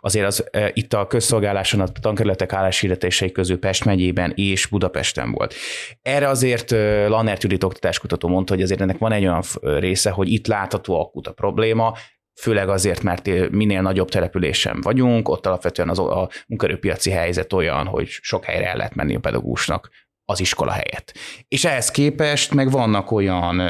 azért 0.00 0.26
az 0.26 0.44
itt 0.72 0.92
a 0.92 1.06
közszolgáláson 1.06 1.80
a 1.80 1.86
tankerületek 2.00 2.52
álláshirdetései 2.52 3.32
közül 3.32 3.58
Pest 3.58 3.84
megyében 3.84 4.32
és 4.36 4.66
Budapesten 4.66 5.32
volt. 5.32 5.54
Erre 6.02 6.28
azért 6.28 6.70
Lannert 7.08 7.42
Judit 7.42 7.64
oktatáskutató 7.64 8.28
mondta, 8.28 8.54
hogy 8.54 8.62
azért 8.62 8.80
ennek 8.80 8.98
van 8.98 9.12
egy 9.12 9.22
olyan 9.22 9.42
része, 9.60 10.10
hogy 10.10 10.32
itt 10.32 10.46
látható 10.46 11.00
akut 11.00 11.26
a 11.26 11.32
probléma, 11.32 11.94
főleg 12.34 12.68
azért, 12.68 13.02
mert 13.02 13.50
minél 13.50 13.82
nagyobb 13.82 14.08
településen 14.08 14.80
vagyunk, 14.80 15.28
ott 15.28 15.46
alapvetően 15.46 15.88
az, 15.88 15.98
a 15.98 16.28
munkerőpiaci 16.46 17.10
helyzet 17.10 17.52
olyan, 17.52 17.86
hogy 17.86 18.08
sok 18.08 18.44
helyre 18.44 18.68
el 18.68 18.76
lehet 18.76 18.94
menni 18.94 19.14
a 19.14 19.20
pedagógusnak 19.20 19.90
az 20.26 20.40
iskola 20.40 20.70
helyett. 20.70 21.14
És 21.48 21.64
ehhez 21.64 21.90
képest 21.90 22.54
meg 22.54 22.70
vannak 22.70 23.10
olyan 23.10 23.62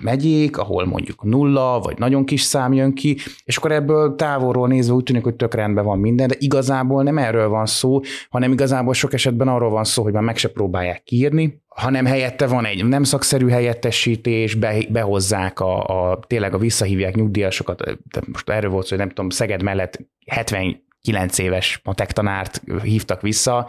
megyék, 0.00 0.58
ahol 0.58 0.86
mondjuk 0.86 1.24
nulla, 1.24 1.80
vagy 1.80 1.98
nagyon 1.98 2.24
kis 2.24 2.40
szám 2.40 2.72
jön 2.72 2.94
ki, 2.94 3.16
és 3.44 3.56
akkor 3.56 3.72
ebből 3.72 4.14
távolról 4.14 4.68
nézve 4.68 4.94
úgy 4.94 5.02
tűnik, 5.02 5.22
hogy 5.22 5.34
tök 5.34 5.54
rendben 5.54 5.84
van 5.84 5.98
minden, 5.98 6.28
de 6.28 6.34
igazából 6.38 7.02
nem 7.02 7.18
erről 7.18 7.48
van 7.48 7.66
szó, 7.66 8.00
hanem 8.30 8.52
igazából 8.52 8.94
sok 8.94 9.12
esetben 9.12 9.48
arról 9.48 9.70
van 9.70 9.84
szó, 9.84 10.02
hogy 10.02 10.12
már 10.12 10.22
meg 10.22 10.36
se 10.36 10.48
próbálják 10.48 11.02
kiírni, 11.02 11.62
hanem 11.68 12.06
helyette 12.06 12.46
van 12.46 12.64
egy 12.64 12.84
nem 12.84 13.02
szakszerű 13.02 13.48
helyettesítés, 13.48 14.54
be, 14.54 14.76
behozzák 14.88 15.60
a, 15.60 16.10
a, 16.10 16.18
tényleg 16.26 16.54
a 16.54 16.58
visszahívják 16.58 17.14
nyugdíjasokat, 17.14 17.76
tehát 17.76 18.28
most 18.32 18.50
erről 18.50 18.70
volt 18.70 18.84
szó, 18.84 18.88
hogy 18.88 18.98
nem 18.98 19.08
tudom, 19.08 19.30
Szeged 19.30 19.62
mellett 19.62 19.98
79 20.26 21.38
éves 21.38 21.80
matek 21.84 22.12
tanárt 22.12 22.62
hívtak 22.82 23.20
vissza, 23.22 23.68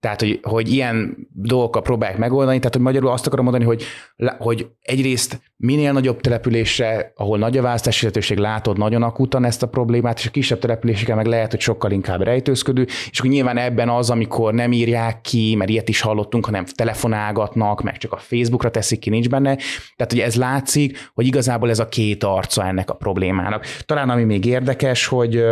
Tehát, 0.00 0.20
hogy, 0.20 0.38
hogy 0.42 0.72
ilyen 0.72 1.28
dolgokkal 1.32 1.82
próbálják 1.82 2.18
megoldani, 2.18 2.58
tehát, 2.58 2.74
hogy 2.74 2.82
magyarul 2.82 3.10
azt 3.10 3.26
akarom 3.26 3.44
mondani, 3.44 3.64
hogy, 3.64 3.82
hogy 4.38 4.66
egyrészt 4.82 5.40
minél 5.56 5.92
nagyobb 5.92 6.20
településre, 6.20 7.12
ahol 7.16 7.38
nagy 7.38 7.58
a 7.58 7.62
választási 7.62 8.00
lehetőség, 8.00 8.38
látod 8.38 8.78
nagyon 8.78 9.02
akutan 9.02 9.44
ezt 9.44 9.62
a 9.62 9.68
problémát, 9.68 10.18
és 10.18 10.26
a 10.26 10.30
kisebb 10.30 10.58
településeken 10.58 11.16
meg 11.16 11.26
lehet, 11.26 11.50
hogy 11.50 11.60
sokkal 11.60 11.90
inkább 11.90 12.22
rejtőzködő, 12.22 12.86
és 13.10 13.18
akkor 13.18 13.30
nyilván 13.30 13.56
ebben 13.56 13.88
az, 13.88 14.10
amikor 14.10 14.54
nem 14.54 14.72
írják 14.72 15.20
ki, 15.20 15.54
mert 15.56 15.70
ilyet 15.70 15.88
is 15.88 16.00
hallottunk, 16.00 16.44
hanem 16.44 16.64
telefonálgatnak, 16.64 17.82
meg 17.82 17.96
csak 17.96 18.12
a 18.12 18.16
Facebookra 18.16 18.70
teszik 18.70 18.98
ki, 18.98 19.10
nincs 19.10 19.28
benne. 19.28 19.56
Tehát, 19.96 20.12
hogy 20.12 20.20
ez 20.20 20.36
látszik, 20.36 21.10
hogy 21.14 21.26
igazából 21.26 21.70
ez 21.70 21.78
a 21.78 21.88
két 21.88 22.24
arca 22.24 22.66
ennek 22.66 22.90
a 22.90 22.94
problémának. 22.94 23.66
Talán 23.86 24.10
ami 24.10 24.24
még 24.24 24.44
érdekes, 24.44 25.06
hogy 25.06 25.44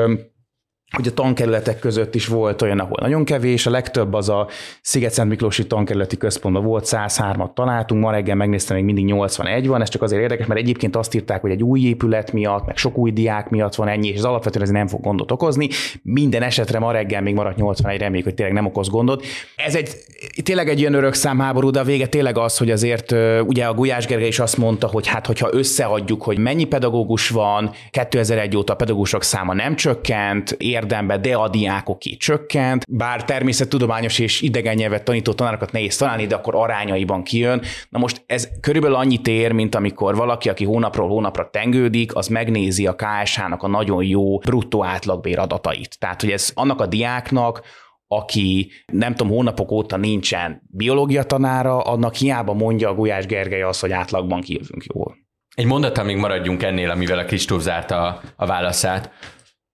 hogy 0.97 1.07
a 1.07 1.13
tankerületek 1.13 1.79
között 1.79 2.15
is 2.15 2.27
volt 2.27 2.63
olyan, 2.63 2.79
ahol 2.79 2.97
nagyon 3.01 3.25
kevés, 3.25 3.67
a 3.67 3.71
legtöbb 3.71 4.13
az 4.13 4.29
a 4.29 4.49
Sziget-Szent 4.83 5.29
Miklósi 5.29 5.67
tankerületi 5.67 6.17
központban 6.17 6.65
volt, 6.65 6.89
103-at 6.89 7.53
találtunk, 7.55 8.03
ma 8.03 8.11
reggel 8.11 8.35
megnéztem, 8.35 8.77
még 8.77 8.85
mindig 8.85 9.05
81 9.05 9.67
van, 9.67 9.81
ez 9.81 9.89
csak 9.89 10.03
azért 10.03 10.23
érdekes, 10.23 10.47
mert 10.47 10.61
egyébként 10.61 10.97
azt 10.97 11.15
írták, 11.15 11.41
hogy 11.41 11.51
egy 11.51 11.63
új 11.63 11.81
épület 11.81 12.33
miatt, 12.33 12.67
meg 12.67 12.77
sok 12.77 12.99
új 12.99 13.11
diák 13.11 13.49
miatt 13.49 13.75
van 13.75 13.89
ennyi, 13.89 14.09
és 14.09 14.17
ez 14.17 14.25
alapvetően 14.25 14.65
ez 14.65 14.71
nem 14.71 14.87
fog 14.87 15.01
gondot 15.01 15.31
okozni. 15.31 15.69
Minden 16.03 16.43
esetre 16.43 16.79
ma 16.79 16.93
reggel 16.93 17.23
még 17.23 17.35
maradt 17.35 17.57
81, 17.57 17.99
reméljük, 17.99 18.25
hogy 18.25 18.35
tényleg 18.35 18.55
nem 18.55 18.67
okoz 18.67 18.89
gondot. 18.89 19.25
Ez 19.57 19.75
egy 19.75 19.97
tényleg 20.43 20.69
egy 20.69 20.81
ilyen 20.81 20.95
örök 20.95 21.15
számháború, 21.15 21.71
de 21.71 21.81
a 21.81 21.85
vége 21.85 22.07
tényleg 22.07 22.39
az, 22.39 22.59
hogy 22.59 22.71
azért 22.71 23.15
ugye 23.47 23.65
a 23.65 23.75
Gulyás 23.75 24.07
Gergely 24.07 24.29
is 24.29 24.39
azt 24.39 24.57
mondta, 24.57 24.87
hogy 24.87 25.07
hát 25.07 25.27
hogyha 25.27 25.49
összeadjuk, 25.53 26.23
hogy 26.23 26.39
mennyi 26.39 26.65
pedagógus 26.65 27.29
van, 27.29 27.71
2001 27.91 28.57
óta 28.57 28.73
a 28.73 28.77
pedagógusok 28.77 29.23
száma 29.23 29.55
nem 29.55 29.77
csökkent, 29.77 30.57
érdemben, 30.79 31.23
de 31.23 31.35
a 31.35 31.49
diákoké 31.49 32.11
csökkent, 32.17 32.85
bár 32.89 33.25
természettudományos 33.25 34.19
és 34.19 34.41
idegen 34.41 34.75
nyelvet 34.75 35.05
tanító 35.05 35.33
tanárokat 35.33 35.73
nehéz 35.73 35.97
találni, 35.97 36.27
de 36.27 36.35
akkor 36.35 36.55
arányaiban 36.55 37.23
kijön. 37.23 37.63
Na 37.89 37.99
most 37.99 38.23
ez 38.27 38.49
körülbelül 38.61 38.97
annyit 38.97 39.27
ér, 39.27 39.53
mint 39.53 39.75
amikor 39.75 40.17
valaki, 40.17 40.49
aki 40.49 40.65
hónapról 40.65 41.09
hónapra 41.09 41.51
tengődik, 41.51 42.15
az 42.15 42.27
megnézi 42.29 42.87
a 42.87 42.95
KSH-nak 42.95 43.63
a 43.63 43.69
nagyon 43.69 44.05
jó 44.05 44.39
bruttó 44.39 44.85
átlagbér 44.85 45.39
adatait. 45.39 45.99
Tehát, 45.99 46.21
hogy 46.21 46.31
ez 46.31 46.51
annak 46.55 46.81
a 46.81 46.87
diáknak, 46.87 47.63
aki 48.09 48.71
nem 48.93 49.15
tudom, 49.15 49.33
hónapok 49.33 49.71
óta 49.71 49.97
nincsen 49.97 50.63
biológia 50.67 51.23
tanára, 51.23 51.81
annak 51.81 52.15
hiába 52.15 52.53
mondja 52.53 52.89
a 52.89 52.95
Gulyás 52.95 53.27
Gergely 53.27 53.63
azt, 53.63 53.81
hogy 53.81 53.93
átlagban 53.93 54.41
kijövünk 54.41 54.85
jól. 54.95 55.17
Egy 55.55 55.67
mondattal 55.67 56.05
még 56.05 56.17
maradjunk 56.17 56.63
ennél, 56.63 56.91
amivel 56.91 57.19
a 57.19 57.25
Kristóf 57.25 57.63
zárta 57.63 58.03
a, 58.03 58.21
a 58.37 58.47
válaszát 58.47 59.11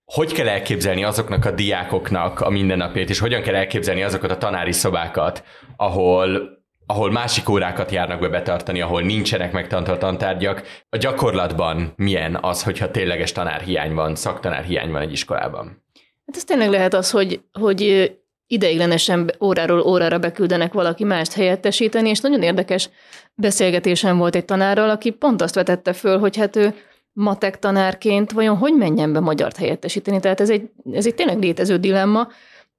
hogy 0.05 0.33
kell 0.33 0.49
elképzelni 0.49 1.05
azoknak 1.05 1.45
a 1.45 1.51
diákoknak 1.51 2.41
a 2.41 2.51
mindennapét, 2.51 3.11
és 3.11 3.19
hogyan 3.19 3.43
kell 3.43 3.55
elképzelni 3.55 4.03
azokat 4.03 4.31
a 4.31 4.39
tanári 4.39 4.73
szobákat, 4.73 5.45
ahol 5.77 6.63
ahol 6.87 7.11
másik 7.11 7.49
órákat 7.49 7.91
járnak 7.91 8.21
be 8.21 8.29
betartani, 8.29 8.81
ahol 8.81 9.03
nincsenek 9.03 9.53
megtantott 9.53 9.99
tantárgyak. 9.99 10.63
A 10.89 10.97
gyakorlatban 10.97 11.93
milyen 11.97 12.39
az, 12.41 12.63
hogyha 12.63 12.91
tényleges 12.91 13.33
tanárhiány 13.33 13.95
van, 13.95 14.15
szaktanárhiány 14.15 14.91
van 14.91 15.03
egy 15.03 15.13
iskolában? 15.13 15.83
Hát 16.27 16.37
ez 16.37 16.45
tényleg 16.45 16.71
lehet 16.71 16.95
az, 16.95 17.11
hogy, 17.11 17.41
hogy 17.53 18.13
ideiglenesen 18.47 19.31
óráról 19.41 19.81
órára 19.81 20.19
beküldenek 20.19 20.73
valaki 20.73 21.05
mást 21.05 21.33
helyettesíteni, 21.33 22.09
és 22.09 22.21
nagyon 22.21 22.43
érdekes 22.43 22.91
beszélgetésem 23.35 24.19
volt 24.19 24.35
egy 24.35 24.45
tanárral, 24.45 24.91
aki 24.91 25.11
pont 25.11 25.43
azt 25.43 25.55
vetette 25.55 25.93
föl, 25.93 26.19
hogy 26.19 26.37
hát 26.37 26.57
ő 26.57 26.75
matek 27.15 27.59
tanárként 27.59 28.33
vajon 28.33 28.57
hogy 28.57 28.75
menjen 28.75 29.13
be 29.13 29.21
magyart 29.21 29.57
helyettesíteni? 29.57 30.21
Tehát 30.21 30.41
ez 30.41 30.51
egy, 30.51 30.71
ez 30.93 31.07
egy 31.07 31.15
tényleg 31.15 31.39
létező 31.39 31.77
dilemma. 31.77 32.29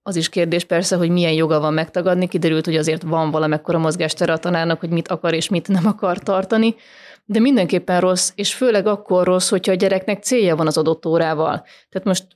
Az 0.01 0.15
is 0.15 0.29
kérdés 0.29 0.63
persze, 0.63 0.95
hogy 0.95 1.09
milyen 1.09 1.33
joga 1.33 1.59
van 1.59 1.73
megtagadni. 1.73 2.27
Kiderült, 2.27 2.65
hogy 2.65 2.75
azért 2.75 3.03
van 3.03 3.31
valamekkora 3.31 3.77
mozgástere 3.77 4.33
a 4.33 4.37
tanárnak, 4.37 4.79
hogy 4.79 4.89
mit 4.89 5.07
akar 5.07 5.33
és 5.33 5.49
mit 5.49 5.67
nem 5.67 5.87
akar 5.87 6.19
tartani. 6.19 6.75
De 7.25 7.39
mindenképpen 7.39 7.99
rossz, 7.99 8.31
és 8.35 8.53
főleg 8.53 8.87
akkor 8.87 9.25
rossz, 9.25 9.49
hogyha 9.49 9.71
a 9.71 9.75
gyereknek 9.75 10.23
célja 10.23 10.55
van 10.55 10.67
az 10.67 10.77
adott 10.77 11.05
órával. 11.05 11.63
Tehát 11.89 12.07
most, 12.07 12.27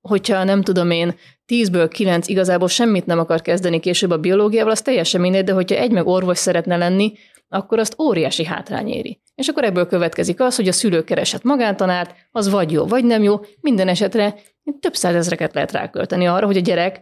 hogyha 0.00 0.44
nem 0.44 0.62
tudom 0.62 0.90
én, 0.90 1.14
tízből 1.46 1.88
kilenc 1.88 2.28
igazából 2.28 2.68
semmit 2.68 3.06
nem 3.06 3.18
akar 3.18 3.42
kezdeni 3.42 3.80
később 3.80 4.10
a 4.10 4.18
biológiával, 4.18 4.72
az 4.72 4.82
teljesen 4.82 5.20
mindegy, 5.20 5.44
de 5.44 5.52
hogyha 5.52 5.76
egy 5.76 5.90
meg 5.90 6.06
orvos 6.06 6.38
szeretne 6.38 6.76
lenni, 6.76 7.12
akkor 7.48 7.78
azt 7.78 8.00
óriási 8.00 8.44
hátrány 8.44 8.88
éri. 8.88 9.21
És 9.34 9.48
akkor 9.48 9.64
ebből 9.64 9.86
következik 9.86 10.40
az, 10.40 10.56
hogy 10.56 10.68
a 10.68 10.72
szülő 10.72 11.04
keresett 11.04 11.42
magántanárt, 11.42 12.14
az 12.30 12.50
vagy 12.50 12.72
jó, 12.72 12.86
vagy 12.86 13.04
nem 13.04 13.22
jó, 13.22 13.40
minden 13.60 13.88
esetre 13.88 14.34
több 14.80 14.94
százezreket 14.94 15.54
lehet 15.54 15.72
rákölteni 15.72 16.26
arra, 16.26 16.46
hogy 16.46 16.56
a 16.56 16.60
gyerek 16.60 17.00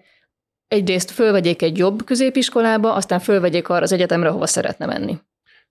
egyrészt 0.68 1.10
fölvegyék 1.10 1.62
egy 1.62 1.78
jobb 1.78 2.04
középiskolába, 2.04 2.94
aztán 2.94 3.18
fölvegyék 3.18 3.68
arra 3.68 3.82
az 3.82 3.92
egyetemre, 3.92 4.28
hova 4.28 4.46
szeretne 4.46 4.86
menni. 4.86 5.18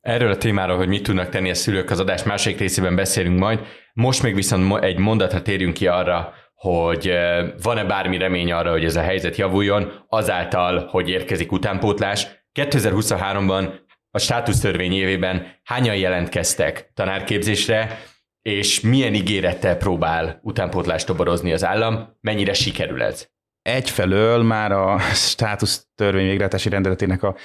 Erről 0.02 0.32
a 0.32 0.38
témáról, 0.38 0.78
hogy 0.78 0.88
mit 0.88 1.04
tudnak 1.04 1.30
tenni 1.30 1.50
a 1.50 1.54
szülők 1.54 1.90
az 1.90 2.00
adás 2.00 2.24
másik 2.24 2.60
részében 2.60 2.96
beszélünk 2.96 3.40
majd. 3.40 3.60
Most 3.94 4.24
még 4.24 4.36
viszont 4.36 4.84
egy 4.84 4.98
mondatra 4.98 5.42
térjünk 5.42 5.74
ki 5.74 5.88
arra, 5.88 6.34
hogy 6.54 7.12
van-e 7.62 7.84
bármi 7.84 8.18
remény 8.18 8.52
arra, 8.52 8.72
hogy 8.72 8.84
ez 8.84 8.96
a 8.96 9.02
helyzet 9.02 9.36
javuljon, 9.36 9.92
azáltal, 10.08 10.88
hogy 10.88 11.10
érkezik 11.10 11.52
utánpótlás. 11.52 12.28
2023-ban 12.54 13.70
a 14.12 14.20
státusztörvény 14.20 14.94
évében 14.94 15.56
hányan 15.64 15.96
jelentkeztek 15.96 16.92
tanárképzésre, 16.94 18.00
és 18.42 18.80
milyen 18.80 19.14
ígérettel 19.14 19.78
próbál 19.78 20.40
utánpótlást 20.44 21.06
toborozni 21.06 21.54
az 21.54 21.66
állam, 21.66 22.18
mennyire 22.22 22.54
sikerül 22.54 23.04
ez? 23.04 23.28
Egyfelől 23.62 24.44
már 24.44 24.72
a 24.72 25.00
státusztörvény 25.00 26.26
végrehajtási 26.28 26.70
rendeletének 26.70 27.24
a 27.24 27.36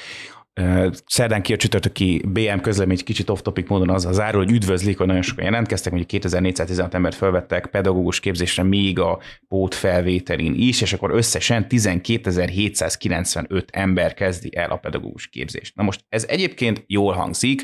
Szerdán 1.07 1.43
ki 1.43 1.53
a 1.53 1.57
csütörtöki 1.57 2.23
BM 2.27 2.59
közlemény 2.59 3.05
kicsit 3.05 3.31
off-topic 3.31 3.69
módon 3.69 3.91
az 3.91 4.07
az 4.07 4.21
árul, 4.21 4.45
hogy 4.45 4.53
üdvözlik, 4.53 4.99
hogy 4.99 5.07
nagyon 5.07 5.23
sokan 5.23 5.45
jelentkeztek, 5.45 5.93
hogy 5.93 6.07
2416 6.07 6.95
embert 6.95 7.17
felvettek 7.17 7.67
pedagógus 7.67 8.21
képzésre 8.21 8.63
még 8.63 8.99
a 8.99 9.19
pót 9.49 9.75
felvételin 9.75 10.55
is, 10.55 10.81
és 10.81 10.93
akkor 10.93 11.11
összesen 11.11 11.69
12795 11.69 13.71
ember 13.71 14.15
kezdi 14.15 14.57
el 14.57 14.71
a 14.71 14.77
pedagógus 14.77 15.29
képzést. 15.29 15.77
Na 15.77 15.83
most 15.83 16.05
ez 16.09 16.25
egyébként 16.29 16.85
jól 16.87 17.13
hangzik, 17.13 17.63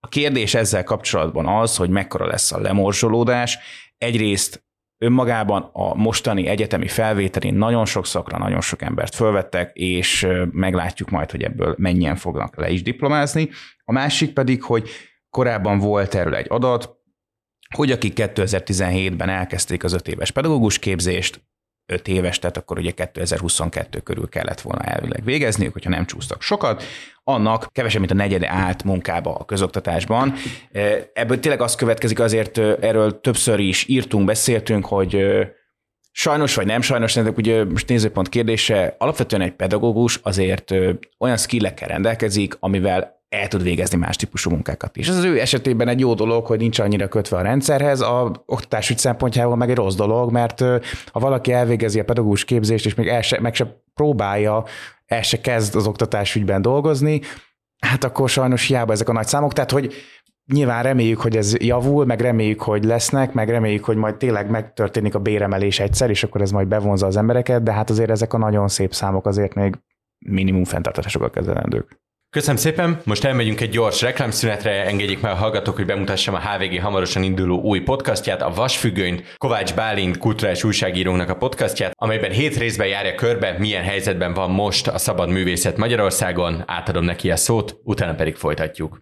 a 0.00 0.08
kérdés 0.08 0.54
ezzel 0.54 0.84
kapcsolatban 0.84 1.46
az, 1.46 1.76
hogy 1.76 1.90
mekkora 1.90 2.26
lesz 2.26 2.52
a 2.52 2.60
lemorzsolódás. 2.60 3.58
Egyrészt 3.98 4.64
önmagában 5.02 5.70
a 5.72 5.94
mostani 5.94 6.46
egyetemi 6.46 6.88
felvételén 6.88 7.54
nagyon 7.54 7.84
sok 7.84 8.06
szakra, 8.06 8.38
nagyon 8.38 8.60
sok 8.60 8.82
embert 8.82 9.14
fölvettek, 9.14 9.70
és 9.74 10.26
meglátjuk 10.50 11.10
majd, 11.10 11.30
hogy 11.30 11.42
ebből 11.42 11.74
mennyien 11.78 12.16
fognak 12.16 12.56
le 12.56 12.70
is 12.70 12.82
diplomázni. 12.82 13.48
A 13.84 13.92
másik 13.92 14.32
pedig, 14.32 14.62
hogy 14.62 14.88
korábban 15.30 15.78
volt 15.78 16.14
erről 16.14 16.34
egy 16.34 16.46
adat, 16.48 17.00
hogy 17.74 17.90
akik 17.90 18.12
2017-ben 18.16 19.28
elkezdték 19.28 19.84
az 19.84 19.92
öt 19.92 20.08
éves 20.08 20.30
pedagógus 20.30 20.78
képzést, 20.78 21.40
5 21.86 22.08
éves, 22.08 22.38
tehát 22.38 22.56
akkor 22.56 22.78
ugye 22.78 22.90
2022 22.90 23.98
körül 23.98 24.28
kellett 24.28 24.60
volna 24.60 24.82
elvileg 24.82 25.24
végezniük, 25.24 25.72
hogyha 25.72 25.90
nem 25.90 26.06
csúsztak 26.06 26.42
sokat, 26.42 26.82
annak 27.24 27.68
kevesebb, 27.72 28.00
mint 28.00 28.12
a 28.12 28.16
negyede 28.16 28.50
állt 28.50 28.84
munkába 28.84 29.34
a 29.34 29.44
közoktatásban. 29.44 30.34
Ebből 31.12 31.40
tényleg 31.40 31.60
az 31.60 31.74
következik, 31.74 32.20
azért 32.20 32.58
erről 32.58 33.20
többször 33.20 33.58
is 33.58 33.88
írtunk, 33.88 34.24
beszéltünk, 34.24 34.86
hogy 34.86 35.26
Sajnos 36.14 36.54
vagy 36.54 36.66
nem 36.66 36.80
sajnos, 36.80 37.12
szerintem 37.12 37.38
ugye 37.38 37.64
most 37.64 37.88
nézőpont 37.88 38.28
kérdése, 38.28 38.94
alapvetően 38.98 39.42
egy 39.42 39.52
pedagógus 39.52 40.20
azért 40.22 40.74
olyan 41.18 41.36
skillekkel 41.36 41.88
rendelkezik, 41.88 42.56
amivel 42.60 43.21
el 43.32 43.48
tud 43.48 43.62
végezni 43.62 43.98
más 43.98 44.16
típusú 44.16 44.50
munkákat 44.50 44.96
is. 44.96 45.08
Ez 45.08 45.16
az 45.16 45.24
ő 45.24 45.40
esetében 45.40 45.88
egy 45.88 46.00
jó 46.00 46.14
dolog, 46.14 46.46
hogy 46.46 46.58
nincs 46.58 46.78
annyira 46.78 47.08
kötve 47.08 47.36
a 47.36 47.42
rendszerhez, 47.42 48.00
a 48.00 48.42
oktatásügy 48.46 48.98
szempontjából 48.98 49.56
meg 49.56 49.70
egy 49.70 49.76
rossz 49.76 49.94
dolog, 49.94 50.32
mert 50.32 50.60
ha 51.12 51.20
valaki 51.20 51.52
elvégezi 51.52 52.00
a 52.00 52.04
pedagógus 52.04 52.44
képzést, 52.44 52.86
és 52.86 52.94
még 52.94 53.08
el 53.08 53.22
se, 53.22 53.40
meg 53.40 53.54
se 53.54 53.82
próbálja, 53.94 54.64
el 55.06 55.22
se 55.22 55.40
kezd 55.40 55.76
az 55.76 55.86
oktatásügyben 55.86 56.62
dolgozni, 56.62 57.20
hát 57.78 58.04
akkor 58.04 58.28
sajnos 58.28 58.66
hiába 58.66 58.92
ezek 58.92 59.08
a 59.08 59.12
nagy 59.12 59.26
számok. 59.26 59.52
Tehát, 59.52 59.70
hogy 59.70 59.94
nyilván 60.52 60.82
reméljük, 60.82 61.20
hogy 61.20 61.36
ez 61.36 61.56
javul, 61.56 62.04
meg 62.04 62.20
reméljük, 62.20 62.62
hogy 62.62 62.84
lesznek, 62.84 63.32
meg 63.32 63.48
reméljük, 63.48 63.84
hogy 63.84 63.96
majd 63.96 64.16
tényleg 64.16 64.50
megtörténik 64.50 65.14
a 65.14 65.18
béremelés 65.18 65.80
egyszer, 65.80 66.10
és 66.10 66.22
akkor 66.22 66.40
ez 66.40 66.50
majd 66.50 66.68
bevonza 66.68 67.06
az 67.06 67.16
embereket, 67.16 67.62
de 67.62 67.72
hát 67.72 67.90
azért 67.90 68.10
ezek 68.10 68.32
a 68.32 68.38
nagyon 68.38 68.68
szép 68.68 68.94
számok 68.94 69.26
azért 69.26 69.54
még 69.54 69.78
minimum 70.18 70.64
fenntartásokkal 70.64 71.30
kezelendők. 71.30 72.00
Köszönöm 72.32 72.56
szépen, 72.56 73.00
most 73.04 73.24
elmegyünk 73.24 73.60
egy 73.60 73.70
gyors 73.70 74.00
reklámszünetre, 74.00 74.84
engedjék 74.84 75.20
meg 75.20 75.32
a 75.32 75.34
hallgatók, 75.36 75.76
hogy 75.76 75.86
bemutassam 75.86 76.34
a 76.34 76.40
HVG 76.40 76.80
hamarosan 76.80 77.22
induló 77.22 77.60
új 77.60 77.80
podcastját, 77.80 78.42
a 78.42 78.50
Vasfüggönyt, 78.50 79.34
Kovács 79.36 79.74
Bálint 79.74 80.18
kulturális 80.18 80.64
újságírónak 80.64 81.28
a 81.28 81.36
podcastját, 81.36 81.92
amelyben 81.96 82.30
hét 82.30 82.56
részben 82.56 82.86
járja 82.86 83.14
körbe, 83.14 83.56
milyen 83.58 83.82
helyzetben 83.82 84.34
van 84.34 84.50
most 84.50 84.88
a 84.88 84.98
szabad 84.98 85.30
művészet 85.30 85.76
Magyarországon, 85.76 86.62
átadom 86.66 87.04
neki 87.04 87.30
a 87.30 87.36
szót, 87.36 87.80
utána 87.84 88.14
pedig 88.14 88.34
folytatjuk. 88.34 89.00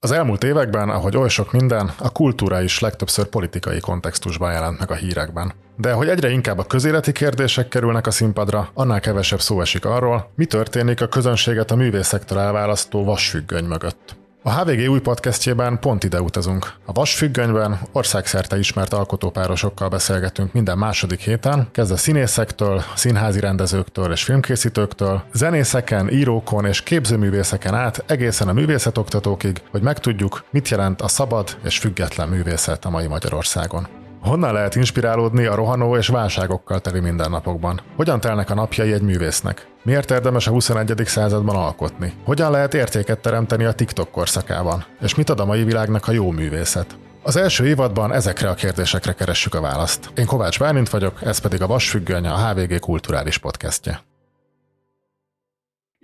Az 0.00 0.10
elmúlt 0.10 0.44
években, 0.44 0.88
ahogy 0.88 1.16
oly 1.16 1.28
sok 1.28 1.52
minden, 1.52 1.90
a 1.98 2.10
kultúra 2.12 2.62
is 2.62 2.80
legtöbbször 2.80 3.26
politikai 3.26 3.80
kontextusban 3.80 4.52
jelent 4.52 4.78
meg 4.78 4.90
a 4.90 4.94
hírekben. 4.94 5.52
De 5.76 5.92
hogy 5.92 6.08
egyre 6.08 6.30
inkább 6.30 6.58
a 6.58 6.64
közéleti 6.64 7.12
kérdések 7.12 7.68
kerülnek 7.68 8.06
a 8.06 8.10
színpadra, 8.10 8.70
annál 8.74 9.00
kevesebb 9.00 9.40
szó 9.40 9.60
esik 9.60 9.84
arról, 9.84 10.30
mi 10.34 10.44
történik 10.44 11.00
a 11.00 11.08
közönséget 11.08 11.70
a 11.70 11.76
művészektor 11.76 12.36
elválasztó 12.36 13.04
vasfüggöny 13.04 13.64
mögött. 13.64 14.16
A 14.46 14.60
HVG 14.60 14.88
új 14.88 15.00
podcastjében 15.00 15.78
pont 15.80 16.04
ide 16.04 16.20
utazunk. 16.20 16.72
A 16.84 16.92
Vasfüggönyben 16.92 17.80
országszerte 17.92 18.58
ismert 18.58 18.92
alkotópárosokkal 18.92 19.88
beszélgetünk 19.88 20.52
minden 20.52 20.78
második 20.78 21.20
héten, 21.20 21.68
kezdve 21.72 21.96
színészektől, 21.96 22.82
színházi 22.94 23.40
rendezőktől 23.40 24.12
és 24.12 24.22
filmkészítőktől, 24.22 25.22
zenészeken, 25.32 26.10
írókon 26.10 26.64
és 26.64 26.82
képzőművészeken 26.82 27.74
át 27.74 28.04
egészen 28.06 28.48
a 28.48 28.52
művészetoktatókig, 28.52 29.62
hogy 29.70 29.82
megtudjuk, 29.82 30.44
mit 30.50 30.68
jelent 30.68 31.00
a 31.00 31.08
szabad 31.08 31.56
és 31.64 31.78
független 31.78 32.28
művészet 32.28 32.84
a 32.84 32.90
mai 32.90 33.06
Magyarországon. 33.06 33.95
Honnan 34.26 34.52
lehet 34.52 34.74
inspirálódni 34.74 35.44
a 35.44 35.54
rohanó 35.54 35.96
és 35.96 36.08
válságokkal 36.08 36.80
teli 36.80 37.00
mindennapokban? 37.00 37.80
Hogyan 37.96 38.20
telnek 38.20 38.50
a 38.50 38.54
napjai 38.54 38.92
egy 38.92 39.02
művésznek? 39.02 39.66
Miért 39.82 40.10
érdemes 40.10 40.46
a 40.46 40.50
21. 40.50 41.02
században 41.04 41.56
alkotni? 41.56 42.12
Hogyan 42.24 42.50
lehet 42.50 42.74
értéket 42.74 43.18
teremteni 43.18 43.64
a 43.64 43.72
TikTok 43.72 44.10
korszakában? 44.10 44.84
És 45.00 45.14
mit 45.14 45.30
ad 45.30 45.40
a 45.40 45.44
mai 45.44 45.64
világnak 45.64 46.08
a 46.08 46.12
jó 46.12 46.30
művészet? 46.30 46.96
Az 47.22 47.36
első 47.36 47.66
évadban 47.66 48.12
ezekre 48.12 48.48
a 48.48 48.54
kérdésekre 48.54 49.12
keressük 49.12 49.54
a 49.54 49.60
választ. 49.60 50.10
Én 50.16 50.26
Kovács 50.26 50.58
Bálint 50.58 50.88
vagyok, 50.88 51.22
ez 51.22 51.38
pedig 51.38 51.62
a 51.62 51.66
Vasfüggöny, 51.66 52.26
a 52.26 52.48
HVG 52.48 52.78
kulturális 52.78 53.38
podcastje. 53.38 54.00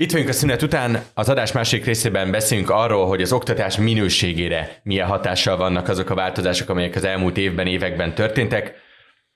Itt 0.02 0.12
vagyunk 0.12 0.28
a 0.28 0.32
szünet 0.32 0.62
után, 0.62 1.02
az 1.14 1.28
adás 1.28 1.52
másik 1.52 1.84
részében 1.84 2.30
beszélünk 2.30 2.70
arról, 2.70 3.06
hogy 3.06 3.22
az 3.22 3.32
oktatás 3.32 3.76
minőségére 3.76 4.80
milyen 4.82 5.06
hatással 5.06 5.56
vannak 5.56 5.88
azok 5.88 6.10
a 6.10 6.14
változások, 6.14 6.68
amelyek 6.68 6.94
az 6.94 7.04
elmúlt 7.04 7.36
évben, 7.36 7.66
években 7.66 8.14
történtek. 8.14 8.74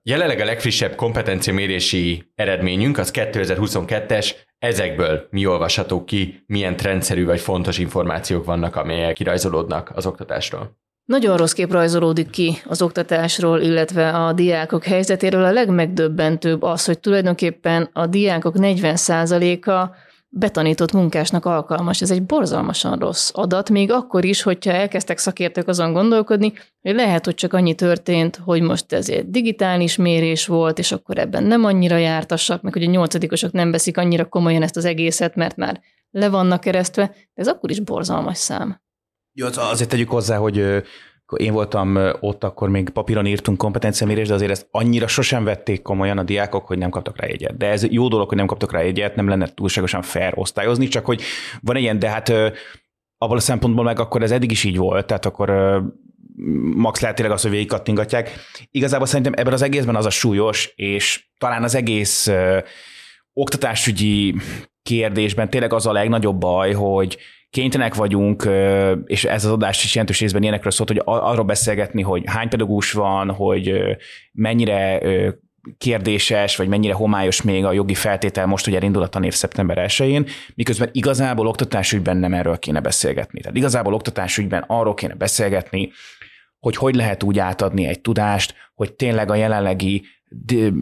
Jelenleg 0.03 0.41
a 0.41 0.45
legfrissebb 0.45 0.95
kompetenciamérési 0.95 2.33
eredményünk 2.35 2.99
az 2.99 3.11
2022-es, 3.15 4.31
ezekből 4.59 5.27
mi 5.31 5.47
olvasható 5.47 6.05
ki, 6.05 6.45
milyen 6.47 6.77
trendszerű 6.77 7.25
vagy 7.25 7.41
fontos 7.41 7.79
információk 7.79 8.45
vannak, 8.45 8.77
amelyek 8.77 9.15
kirajzolódnak 9.15 9.91
az 9.95 10.07
oktatásról. 10.07 10.77
Nagyon 11.05 11.37
rossz 11.37 11.53
kép 11.53 11.73
rajzolódik 11.73 12.31
ki 12.31 12.57
az 12.65 12.83
oktatásról, 12.83 13.61
illetve 13.61 14.09
a 14.09 14.33
diákok 14.33 14.85
helyzetéről. 14.85 15.45
A 15.45 15.53
legmegdöbbentőbb 15.53 16.63
az, 16.63 16.85
hogy 16.85 16.99
tulajdonképpen 16.99 17.91
a 17.93 18.07
diákok 18.07 18.55
40%-a 18.59 20.05
betanított 20.39 20.93
munkásnak 20.93 21.45
alkalmas. 21.45 22.03
Ez 22.03 22.11
egy 22.11 22.23
borzalmasan 22.23 22.99
rossz 22.99 23.31
adat, 23.33 23.71
még 23.71 23.93
akkor 23.93 24.25
is, 24.25 24.43
hogyha 24.43 24.73
elkezdtek 24.73 25.19
szakértők 25.19 25.69
azon 25.69 25.93
gondolkodni, 25.93 26.53
hogy 26.83 26.95
lehet, 26.95 27.25
hogy 27.25 27.35
csak 27.35 27.53
annyi 27.53 27.75
történt, 27.75 28.41
hogy 28.45 28.63
most 28.63 28.93
ez 28.93 29.09
egy 29.09 29.31
digitális 29.31 29.97
mérés 29.97 30.47
volt, 30.47 30.79
és 30.79 30.93
akkor 30.93 31.19
ebben 31.19 31.45
nem 31.45 31.65
annyira 31.65 31.97
jártassak, 31.97 32.63
meg 32.63 32.73
hogy 32.73 32.83
a 32.85 32.91
nyolcadikosok 32.91 33.53
nem 33.53 33.71
veszik 33.71 33.97
annyira 33.97 34.25
komolyan 34.25 34.63
ezt 34.63 34.77
az 34.77 34.85
egészet, 34.85 35.35
mert 35.35 35.57
már 35.57 35.81
le 36.11 36.29
vannak 36.29 36.61
keresztve, 36.61 37.15
ez 37.35 37.49
akkor 37.49 37.71
is 37.71 37.81
borzalmas 37.81 38.39
szám. 38.39 38.81
Jó, 39.33 39.47
azért 39.55 39.91
tegyük 39.91 40.11
hozzá, 40.11 40.37
hogy 40.37 40.83
én 41.37 41.53
voltam 41.53 41.99
ott, 42.21 42.45
akkor 42.45 42.69
még 42.69 42.89
papíron 42.89 43.27
írtunk 43.27 43.59
kompetenciamérést, 43.59 44.29
de 44.29 44.35
azért 44.35 44.51
ezt 44.51 44.69
annyira 44.71 45.07
sosem 45.07 45.45
vették 45.45 45.83
komolyan 45.83 46.19
a 46.19 46.23
diákok, 46.23 46.67
hogy 46.67 46.79
nem 46.79 46.91
kaptak 46.91 47.21
rá 47.21 47.27
egyet. 47.27 47.57
De 47.57 47.67
ez 47.67 47.87
jó 47.91 48.09
dolog, 48.09 48.29
hogy 48.29 48.37
nem 48.37 48.47
kaptak 48.47 48.73
rá 48.73 48.79
egyet, 48.79 49.17
nem 49.17 49.29
lenne 49.29 49.49
túlságosan 49.55 50.03
fair 50.03 50.33
osztályozni, 50.35 50.89
csak 50.89 51.05
hogy 51.05 51.23
van 51.61 51.77
ilyen, 51.77 51.99
de 51.99 52.09
hát 52.09 52.29
abban 53.19 53.37
a 53.37 53.41
szempontból 53.41 53.85
meg 53.85 53.99
akkor 53.99 54.23
ez 54.23 54.31
eddig 54.31 54.51
is 54.51 54.65
így 54.65 54.77
volt, 54.77 55.07
tehát 55.07 55.27
akkor 55.27 55.51
max 56.75 57.01
lehet 57.01 57.17
tényleg 57.17 57.35
az, 57.35 57.43
hogy 57.43 57.51
végig 57.51 57.67
kattingatják. 57.67 58.31
Igazából 58.71 59.07
szerintem 59.07 59.33
ebben 59.37 59.53
az 59.53 59.63
egészben 59.63 59.97
az 59.97 60.07
a 60.07 60.11
súlyos, 60.11 60.73
és 60.75 61.29
talán 61.39 61.63
az 61.63 61.75
egész 61.75 62.27
ö, 62.27 62.59
oktatásügyi 63.33 64.35
kérdésben 64.83 65.51
tényleg 65.51 65.73
az 65.73 65.87
a 65.87 65.93
legnagyobb 65.93 66.39
baj, 66.39 66.73
hogy 66.73 67.19
kénytelenek 67.57 67.95
vagyunk, 67.95 68.49
és 69.07 69.25
ez 69.25 69.45
az 69.45 69.51
adás 69.51 69.85
is 69.85 69.95
jelentős 69.95 70.21
részben 70.21 70.43
ilyenekről 70.43 70.73
szólt, 70.73 70.89
hogy 70.89 71.03
arról 71.05 71.45
beszélgetni, 71.45 72.03
hogy 72.03 72.23
hány 72.27 72.49
pedagógus 72.49 72.93
van, 72.93 73.31
hogy 73.31 73.97
mennyire 74.33 75.01
kérdéses, 75.79 76.57
vagy 76.57 76.69
mennyire 76.69 76.95
homályos 76.95 77.43
még 77.43 77.65
a 77.65 77.73
jogi 77.73 77.95
feltétel 77.95 78.47
most, 78.47 78.65
hogy 78.65 78.75
elindul 78.75 79.03
a 79.03 79.07
tanév 79.07 79.33
szeptember 79.33 79.87
1-én, 79.89 80.27
miközben 80.55 80.89
igazából 80.93 81.47
oktatásügyben 81.47 82.17
nem 82.17 82.35
erről 82.35 82.59
kéne 82.59 82.81
beszélgetni. 82.81 83.41
Tehát 83.41 83.57
igazából 83.57 83.95
oktatásügyben 83.95 84.65
arról 84.67 84.95
kéne 84.95 85.15
beszélgetni, 85.15 85.91
hogy 86.59 86.77
hogy 86.77 86.95
lehet 86.95 87.23
úgy 87.23 87.39
átadni 87.39 87.87
egy 87.87 88.01
tudást, 88.01 88.55
hogy 88.75 88.93
tényleg 88.93 89.31
a 89.31 89.35
jelenlegi 89.35 90.05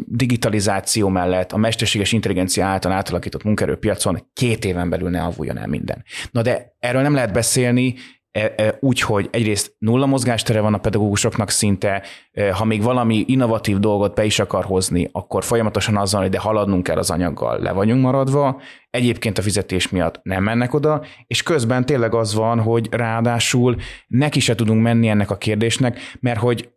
digitalizáció 0.07 1.09
mellett 1.09 1.53
a 1.53 1.57
mesterséges 1.57 2.13
intelligencia 2.13 2.67
által 2.67 2.93
átalakított 2.93 3.43
munkerőpiacon 3.43 4.31
két 4.33 4.65
éven 4.65 4.89
belül 4.89 5.11
ne 5.11 5.23
avuljon 5.23 5.59
el 5.59 5.67
minden. 5.67 6.05
Na 6.31 6.43
de 6.43 6.77
erről 6.79 7.03
nem 7.03 7.15
lehet 7.15 7.33
beszélni, 7.33 7.95
e, 8.31 8.53
e, 8.57 8.77
úgy, 8.81 9.01
hogy 9.01 9.29
egyrészt 9.33 9.75
nulla 9.79 10.07
mozgástere 10.07 10.61
van 10.61 10.75
a 10.75 10.79
pedagógusoknak 10.79 11.51
szinte, 11.51 12.03
e, 12.33 12.53
ha 12.53 12.65
még 12.65 12.83
valami 12.83 13.25
innovatív 13.27 13.79
dolgot 13.79 14.15
be 14.15 14.25
is 14.25 14.39
akar 14.39 14.65
hozni, 14.65 15.09
akkor 15.13 15.45
folyamatosan 15.45 15.97
azzal, 15.97 16.21
hogy 16.21 16.31
de 16.31 16.39
haladnunk 16.39 16.83
kell 16.83 16.99
az 16.99 17.11
anyaggal, 17.11 17.61
le 17.61 17.73
vagyunk 17.73 18.03
maradva, 18.03 18.61
egyébként 18.91 19.39
a 19.39 19.43
fizetés 19.43 19.89
miatt 19.89 20.21
nem 20.23 20.43
mennek 20.43 20.75
oda, 20.75 21.03
és 21.27 21.43
közben 21.43 21.87
tényleg 21.87 22.15
az 22.15 22.35
van, 22.35 22.61
hogy 22.61 22.89
ráadásul 22.91 23.77
neki 24.07 24.41
se 24.41 24.55
tudunk 24.55 24.83
menni 24.83 25.09
ennek 25.09 25.31
a 25.31 25.37
kérdésnek, 25.37 25.99
mert 26.21 26.41
hogy 26.41 26.74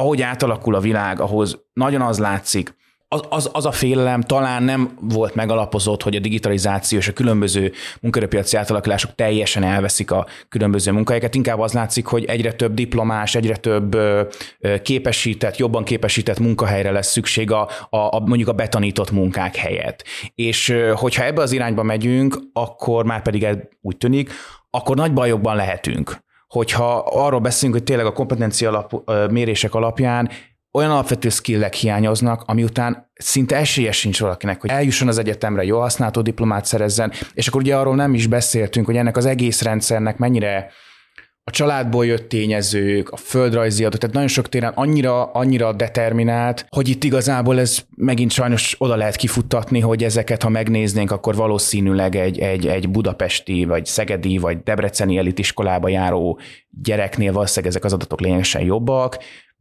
ahogy 0.00 0.22
átalakul 0.22 0.74
a 0.74 0.80
világ, 0.80 1.20
ahhoz 1.20 1.64
nagyon 1.72 2.00
az 2.00 2.18
látszik, 2.18 2.78
az, 3.12 3.22
az, 3.28 3.50
az 3.52 3.66
a 3.66 3.72
félelem 3.72 4.20
talán 4.20 4.62
nem 4.62 4.96
volt 5.00 5.34
megalapozott, 5.34 6.02
hogy 6.02 6.16
a 6.16 6.20
digitalizáció 6.20 6.98
és 6.98 7.08
a 7.08 7.12
különböző 7.12 7.72
munkaerőpiaci 8.00 8.56
átalakulások 8.56 9.14
teljesen 9.14 9.62
elveszik 9.62 10.10
a 10.10 10.26
különböző 10.48 10.92
munkahelyeket. 10.92 11.34
Inkább 11.34 11.58
az 11.58 11.72
látszik, 11.72 12.06
hogy 12.06 12.24
egyre 12.24 12.52
több 12.52 12.74
diplomás, 12.74 13.34
egyre 13.34 13.56
több 13.56 13.96
képesített, 14.82 15.56
jobban 15.56 15.84
képesített 15.84 16.38
munkahelyre 16.38 16.90
lesz 16.90 17.10
szükség 17.10 17.50
a, 17.50 17.68
a, 17.90 17.96
a 17.96 18.20
mondjuk 18.20 18.48
a 18.48 18.52
betanított 18.52 19.10
munkák 19.10 19.56
helyett. 19.56 20.04
És 20.34 20.74
hogyha 20.94 21.24
ebbe 21.24 21.42
az 21.42 21.52
irányba 21.52 21.82
megyünk, 21.82 22.38
akkor 22.52 23.04
már 23.04 23.22
pedig 23.22 23.46
úgy 23.80 23.96
tűnik, 23.96 24.30
akkor 24.70 24.96
nagy 24.96 25.12
bajokban 25.12 25.56
lehetünk 25.56 26.28
hogyha 26.50 26.98
arról 26.98 27.40
beszélünk, 27.40 27.74
hogy 27.74 27.84
tényleg 27.84 28.06
a 28.06 28.12
kompetencia 28.12 28.68
alap, 28.68 29.10
mérések 29.30 29.74
alapján 29.74 30.30
olyan 30.72 30.90
alapvető 30.90 31.28
skillek 31.28 31.74
hiányoznak, 31.74 32.42
ami 32.46 32.62
után 32.62 33.10
szinte 33.14 33.56
esélye 33.56 33.92
sincs 33.92 34.20
valakinek, 34.20 34.60
hogy 34.60 34.70
eljusson 34.70 35.08
az 35.08 35.18
egyetemre, 35.18 35.64
jó 35.64 35.80
használható 35.80 36.20
diplomát 36.20 36.64
szerezzen, 36.64 37.12
és 37.34 37.48
akkor 37.48 37.60
ugye 37.60 37.76
arról 37.76 37.94
nem 37.94 38.14
is 38.14 38.26
beszéltünk, 38.26 38.86
hogy 38.86 38.96
ennek 38.96 39.16
az 39.16 39.26
egész 39.26 39.62
rendszernek 39.62 40.18
mennyire 40.18 40.70
a 41.50 41.52
családból 41.52 42.06
jött 42.06 42.28
tényezők, 42.28 43.10
a 43.10 43.16
földrajzi 43.16 43.84
adott, 43.84 44.00
tehát 44.00 44.14
nagyon 44.14 44.28
sok 44.28 44.48
téren 44.48 44.72
annyira, 44.74 45.24
annyira 45.24 45.72
determinált, 45.72 46.66
hogy 46.68 46.88
itt 46.88 47.04
igazából 47.04 47.60
ez 47.60 47.84
megint 47.96 48.30
sajnos 48.30 48.74
oda 48.78 48.96
lehet 48.96 49.16
kifuttatni, 49.16 49.80
hogy 49.80 50.04
ezeket, 50.04 50.42
ha 50.42 50.48
megnéznénk, 50.48 51.10
akkor 51.10 51.34
valószínűleg 51.34 52.16
egy, 52.16 52.38
egy, 52.38 52.66
egy 52.66 52.88
budapesti, 52.88 53.64
vagy 53.64 53.86
szegedi, 53.86 54.38
vagy 54.38 54.62
debreceni 54.62 55.18
elitiskolába 55.18 55.88
járó 55.88 56.38
gyereknél 56.82 57.32
valószínűleg 57.32 57.70
ezek 57.70 57.84
az 57.84 57.92
adatok 57.92 58.20
lényegesen 58.20 58.62
jobbak, 58.62 59.18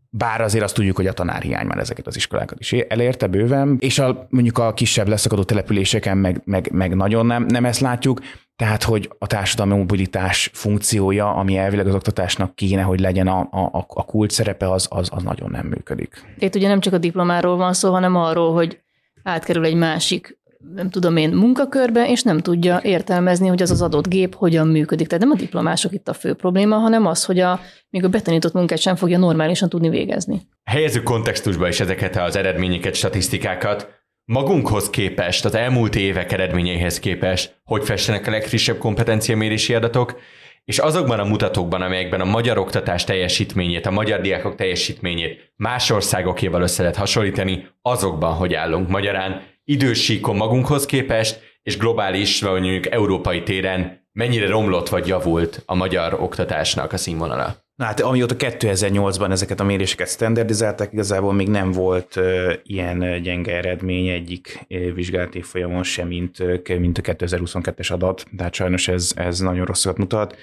bár 0.10 0.42
azért 0.42 0.64
azt 0.64 0.76
tudjuk, 0.76 0.96
hogy 0.96 1.08
a 1.08 1.14
tanárhiány 1.14 1.66
már 1.66 1.78
ezeket 1.78 2.08
az 2.08 2.16
iskolákat 2.16 2.60
is 2.60 2.72
elérte 2.72 3.28
bőven, 3.28 3.78
és 3.80 4.00
a, 4.00 4.28
mondjuk 4.30 4.58
a 4.58 4.74
kisebb 4.74 5.08
leszakadó 5.08 5.44
településeken 5.44 6.18
meg, 6.18 6.42
meg, 6.46 6.70
meg 6.72 6.96
nagyon 6.96 7.26
nem, 7.26 7.46
nem 7.46 7.66
ezt 7.66 7.80
látjuk, 7.80 8.20
tehát, 8.60 8.84
hogy 8.84 9.10
a 9.18 9.28
társadalmi 9.28 9.76
mobilitás 9.76 10.50
funkciója, 10.54 11.34
ami 11.34 11.58
elvileg 11.58 11.88
az 11.88 11.94
oktatásnak 11.94 12.56
kéne, 12.56 12.82
hogy 12.82 13.00
legyen 13.00 13.28
a, 13.28 13.40
a, 13.40 13.86
a 13.88 14.06
kult 14.06 14.32
szerepe, 14.32 14.72
az, 14.72 14.88
az, 14.90 15.10
az 15.12 15.24
nagyon 15.24 15.50
nem 15.52 15.66
működik. 15.66 16.36
Itt 16.40 16.56
ugye 16.56 16.68
nem 16.68 16.80
csak 16.80 16.94
a 16.94 16.98
diplomáról 16.98 17.56
van 17.56 17.74
szó, 17.74 17.92
hanem 17.92 18.16
arról, 18.16 18.54
hogy 18.54 18.80
átkerül 19.24 19.66
egy 19.66 19.76
másik 19.76 20.38
nem 20.76 20.90
tudom 20.90 21.18
én, 21.18 21.30
munkakörbe, 21.30 22.10
és 22.10 22.24
nem 22.24 22.40
tudja 22.40 22.80
értelmezni, 22.84 23.48
hogy 23.48 23.62
az 23.62 23.72
az 23.72 23.82
adott 23.82 24.08
gép 24.08 24.36
hogyan 24.36 24.68
működik. 24.68 25.08
Tehát 25.08 25.24
nem 25.24 25.34
a 25.34 25.40
diplomások 25.40 25.94
itt 25.94 26.08
a 26.08 26.14
fő 26.14 26.34
probléma, 26.34 26.78
hanem 26.78 27.06
az, 27.06 27.26
hogy 27.26 27.40
a, 27.40 27.60
még 27.90 28.04
a 28.04 28.10
betanított 28.10 28.54
munkát 28.54 28.80
sem 28.80 28.96
fogja 28.96 29.18
normálisan 29.18 29.70
tudni 29.70 29.90
végezni. 29.90 30.42
Helyezzük 30.64 31.04
kontextusba 31.04 31.68
is 31.68 31.80
ezeket 31.80 32.16
az 32.16 32.36
eredményeket, 32.36 32.96
statisztikákat. 32.96 33.99
Magunkhoz 34.32 34.90
képest, 34.90 35.46
az 35.46 35.56
elmúlt 35.56 35.96
évek 35.96 36.32
eredményeihez 36.32 37.00
képest, 37.00 37.62
hogy 37.64 37.84
festenek 37.84 38.28
a 38.28 38.32
legfrissebb 38.32 38.78
kompetenciamérési 38.78 39.74
adatok, 39.74 40.20
és 40.66 40.78
azokban 40.78 41.20
a 41.20 41.24
mutatókban, 41.24 41.82
amelyekben 41.82 42.22
a 42.22 42.26
magyar 42.26 42.58
oktatás 42.58 43.04
teljesítményét, 43.04 43.86
a 43.86 43.92
magyar 43.92 44.22
diákok 44.22 44.56
teljesítményét 44.56 45.54
más 45.56 45.90
országokéval 45.90 46.62
össze 46.62 46.82
lehet 46.82 46.98
hasonlítani, 46.98 47.68
azokban 47.82 48.34
hogy 48.34 48.54
állunk 48.54 48.90
magyarán, 48.90 49.42
idős 49.64 50.04
síkon 50.04 50.36
magunkhoz 50.36 50.86
képest, 50.86 51.40
és 51.64 51.78
globális, 51.78 52.42
vagy 52.42 52.62
mondjuk 52.62 52.92
európai 52.92 53.44
téren 53.44 54.08
mennyire 54.12 54.48
romlott 54.48 54.90
vagy 54.90 55.08
javult 55.08 55.64
a 55.66 55.76
magyar 55.76 56.14
oktatásnak 56.14 56.94
a 56.94 56.98
színvonala? 56.98 57.69
Na 57.80 57.86
hát 57.86 58.00
amióta 58.00 58.36
2008-ban 58.38 59.32
ezeket 59.32 59.60
a 59.60 59.64
méréseket 59.64 60.10
standardizálták, 60.10 60.94
igazából 60.94 61.34
még 61.34 61.48
nem 61.50 61.72
volt 61.72 62.20
ilyen 62.64 63.22
gyenge 63.22 63.56
eredmény 63.56 64.08
egyik 64.08 64.66
vizsgálati 64.94 65.42
folyamon 65.42 65.84
sem, 65.84 66.08
mint, 66.08 66.40
uh, 66.40 66.78
mint 66.80 66.98
a 66.98 67.02
2022-es 67.02 67.92
adat, 67.92 68.26
tehát 68.38 68.54
sajnos 68.54 68.88
ez, 68.88 69.12
ez 69.16 69.40
nagyon 69.40 69.66
rosszat 69.66 69.98
mutat. 69.98 70.36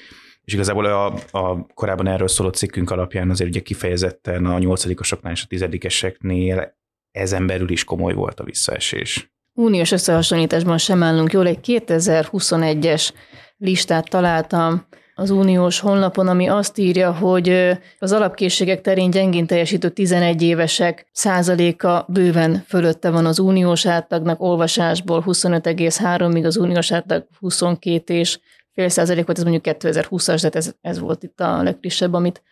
És 0.44 0.52
igazából 0.52 0.84
a, 0.84 1.14
a 1.30 1.66
korábban 1.74 2.06
erről 2.06 2.28
szóló 2.28 2.48
cikkünk 2.50 2.90
alapján 2.90 3.30
azért 3.30 3.50
ugye 3.50 3.60
kifejezetten 3.60 4.46
a 4.46 4.58
nyolcadikosoknál 4.58 5.32
és 5.32 5.42
a 5.42 5.46
tizedikeseknél 5.48 6.76
ezen 7.10 7.46
belül 7.46 7.70
is 7.70 7.84
komoly 7.84 8.14
volt 8.14 8.40
a 8.40 8.44
visszaesés. 8.44 9.32
Uniós 9.52 9.92
összehasonlításban 9.92 10.78
sem 10.78 11.02
állunk 11.02 11.32
jól. 11.32 11.46
Egy 11.46 11.58
2021-es 11.62 13.10
listát 13.56 14.08
találtam 14.08 14.86
az 15.18 15.30
uniós 15.30 15.80
honlapon, 15.80 16.28
ami 16.28 16.48
azt 16.48 16.78
írja, 16.78 17.12
hogy 17.12 17.78
az 17.98 18.12
alapkészségek 18.12 18.80
terén 18.80 19.10
gyengén 19.10 19.46
teljesítő 19.46 19.88
11 19.88 20.42
évesek 20.42 21.06
százaléka 21.12 22.04
bőven 22.08 22.64
fölötte 22.68 23.10
van 23.10 23.26
az 23.26 23.38
uniós 23.38 23.86
átlagnak, 23.86 24.40
olvasásból 24.40 25.24
25,3, 25.26 26.32
míg 26.32 26.44
az 26.44 26.56
uniós 26.56 26.92
átlag 26.92 27.26
22 27.38 28.14
és 28.14 28.38
fél 28.72 28.88
százalék 28.88 29.24
volt, 29.24 29.38
ez 29.38 29.44
mondjuk 29.44 29.76
2020-as, 29.78 30.38
de 30.42 30.48
ez, 30.52 30.72
ez 30.80 30.98
volt 30.98 31.22
itt 31.22 31.40
a 31.40 31.62
legfrissebb, 31.62 32.12
amit 32.12 32.42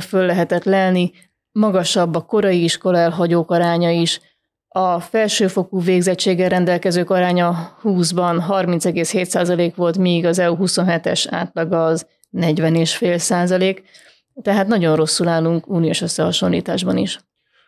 föl 0.00 0.26
lehetett 0.26 0.64
lelni. 0.64 1.12
Magasabb 1.52 2.14
a 2.14 2.20
korai 2.20 2.62
iskola 2.62 2.98
elhagyók 2.98 3.50
aránya 3.50 3.90
is, 3.90 4.20
a 4.76 5.00
felsőfokú 5.00 5.80
végzettséggel 5.82 6.48
rendelkezők 6.48 7.10
aránya 7.10 7.78
20-ban 7.82 8.44
30,7% 8.48 9.72
volt, 9.76 9.98
míg 9.98 10.24
az 10.24 10.38
EU 10.38 10.56
27-es 10.60 11.26
átlaga 11.30 11.84
az 11.84 12.06
40,5%. 12.32 13.78
Tehát 14.42 14.66
nagyon 14.66 14.96
rosszul 14.96 15.28
állunk 15.28 15.68
uniós 15.68 16.00
összehasonlításban 16.00 16.96
is. 16.96 17.18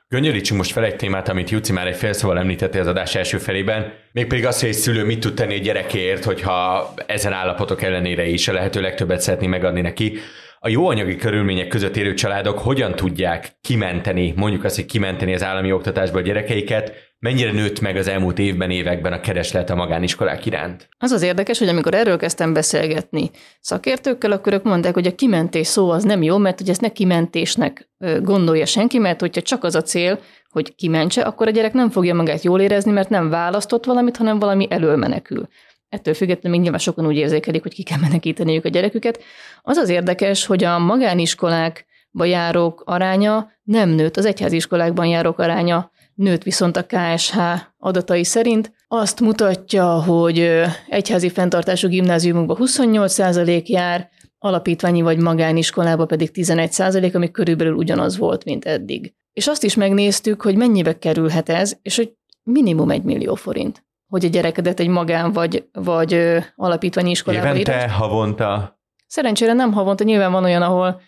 Gönyörítsünk 0.09 0.59
most 0.59 0.73
fel 0.73 0.85
egy 0.85 0.97
témát, 0.97 1.29
amit 1.29 1.51
Juci 1.51 1.73
már 1.73 1.87
egy 1.87 2.15
szóval 2.15 2.39
említette 2.39 2.81
az 2.81 2.87
adás 2.87 3.15
első 3.15 3.39
felében, 3.39 3.93
mégpedig 4.13 4.47
azt, 4.47 4.61
hogy 4.61 4.69
egy 4.69 4.75
szülő 4.75 5.05
mit 5.05 5.21
tud 5.21 5.35
tenni 5.35 5.55
a 5.55 5.63
gyerekért, 5.63 6.25
hogyha 6.25 6.93
ezen 7.07 7.33
állapotok 7.33 7.83
ellenére 7.83 8.27
is 8.27 8.49
a 8.49 8.53
lehető 8.53 8.81
legtöbbet 8.81 9.21
szeretné 9.21 9.47
megadni 9.47 9.81
neki 9.81 10.19
a 10.59 10.69
jó 10.69 10.89
anyagi 10.89 11.17
körülmények 11.17 11.69
között 11.69 11.97
élő 11.97 12.15
családok 12.15 12.59
hogyan 12.59 12.95
tudják 12.95 13.59
kimenteni, 13.61 14.33
mondjuk 14.37 14.65
azt, 14.65 14.75
hogy 14.75 14.87
kimenteni 14.87 15.35
az 15.35 15.43
állami 15.43 15.73
oktatásból 15.73 16.21
a 16.21 16.25
gyerekeiket, 16.25 16.93
mennyire 17.19 17.53
nőtt 17.53 17.81
meg 17.81 17.97
az 17.97 18.09
elmúlt 18.09 18.39
évben, 18.39 18.71
években 18.71 19.13
a 19.13 19.21
kereslet 19.21 19.71
a 19.71 19.75
magániskolák 19.75 20.47
iránt? 20.47 20.89
Az 20.99 21.11
az 21.11 21.23
érdekes, 21.23 21.59
hogy 21.59 21.69
amikor 21.69 21.95
erről 21.95 22.17
kezdtem 22.17 22.53
beszélgetni 22.53 23.31
szakértőkkel, 23.61 24.33
akkor 24.33 24.53
ők 24.53 24.63
mondták, 24.63 24.95
hogy 24.95 25.07
a 25.07 25.15
kimentés 25.15 25.67
szó 25.67 25.91
az 25.91 26.05
nem 26.05 26.23
jó, 26.23 26.39
mert 26.39 26.59
hogy 26.59 26.69
ezt 26.69 26.81
ne 26.81 26.89
kimentésnek 26.89 27.89
gondolja 28.23 28.67
senki, 28.67 28.99
mert 28.99 29.21
hogyha 29.21 29.43
csak 29.43 29.65
az 29.65 29.75
a 29.75 29.83
cél, 29.83 30.21
hogy 30.51 30.75
kimentse, 30.75 31.23
akkor 31.23 31.47
a 31.47 31.51
gyerek 31.51 31.73
nem 31.73 31.91
fogja 31.91 32.15
magát 32.15 32.43
jól 32.43 32.61
érezni, 32.61 32.93
mert 32.93 33.09
nem 33.09 33.31
választott 33.31 33.85
valamit, 33.85 34.17
hanem 34.17 34.39
valami 34.39 34.67
elől 34.71 34.97
menekül. 34.97 35.49
Ettől 35.97 36.15
függetlenül 36.15 36.51
még 36.51 36.61
nyilván 36.61 36.81
sokan 36.81 37.07
úgy 37.07 37.17
érzékelik, 37.17 37.63
hogy 37.63 37.75
ki 37.75 37.83
kell 37.83 37.99
menekíteniük 37.99 38.65
a 38.65 38.69
gyereküket. 38.69 39.23
Az 39.63 39.77
az 39.77 39.89
érdekes, 39.89 40.47
hogy 40.47 40.65
a 40.65 40.79
magániskolákba 40.79 42.25
járók 42.25 42.83
aránya 42.85 43.51
nem 43.63 43.89
nőtt, 43.89 44.17
az 44.17 44.25
egyháziskolákban 44.25 45.07
járók 45.07 45.39
aránya 45.39 45.91
nőtt 46.15 46.43
viszont 46.43 46.77
a 46.77 46.87
KSH 46.87 47.39
adatai 47.79 48.25
szerint. 48.25 48.73
Azt 48.89 49.21
mutatja, 49.21 50.03
hogy 50.03 50.63
egyházi 50.89 51.29
fenntartású 51.29 51.89
gimnáziumokban 51.89 52.57
28% 52.61 53.67
jár, 53.67 54.09
alapítványi 54.39 55.03
vagy 55.03 55.19
magániskolába 55.19 56.07
pedig 56.07 56.31
11%, 56.33 57.15
ami 57.15 57.31
körülbelül 57.31 57.75
ugyanaz 57.75 58.17
volt, 58.17 58.45
mint 58.45 58.65
eddig. 58.65 59.15
És 59.33 59.47
azt 59.47 59.65
is 59.65 59.75
megnéztük, 59.75 60.43
hogy 60.43 60.57
mennyibe 60.57 60.99
kerülhet 60.99 61.49
ez, 61.49 61.77
és 61.83 61.97
hogy 61.97 62.13
minimum 62.43 62.91
egy 62.91 63.03
millió 63.03 63.35
forint 63.35 63.85
hogy 64.09 64.25
a 64.25 64.29
gyerekedet 64.29 64.81
egy 64.81 64.89
magán 64.89 65.33
vagy, 65.33 65.69
vagy 65.73 66.39
alapítványi 66.57 67.11
iskolába 67.11 67.49
Évente, 67.49 67.73
éres. 67.73 67.93
havonta? 67.93 68.81
Szerencsére 69.07 69.53
nem 69.53 69.73
havonta, 69.73 70.05
nyilván 70.05 70.33
van 70.33 70.45
olyan, 70.45 70.63
ahol 70.63 71.01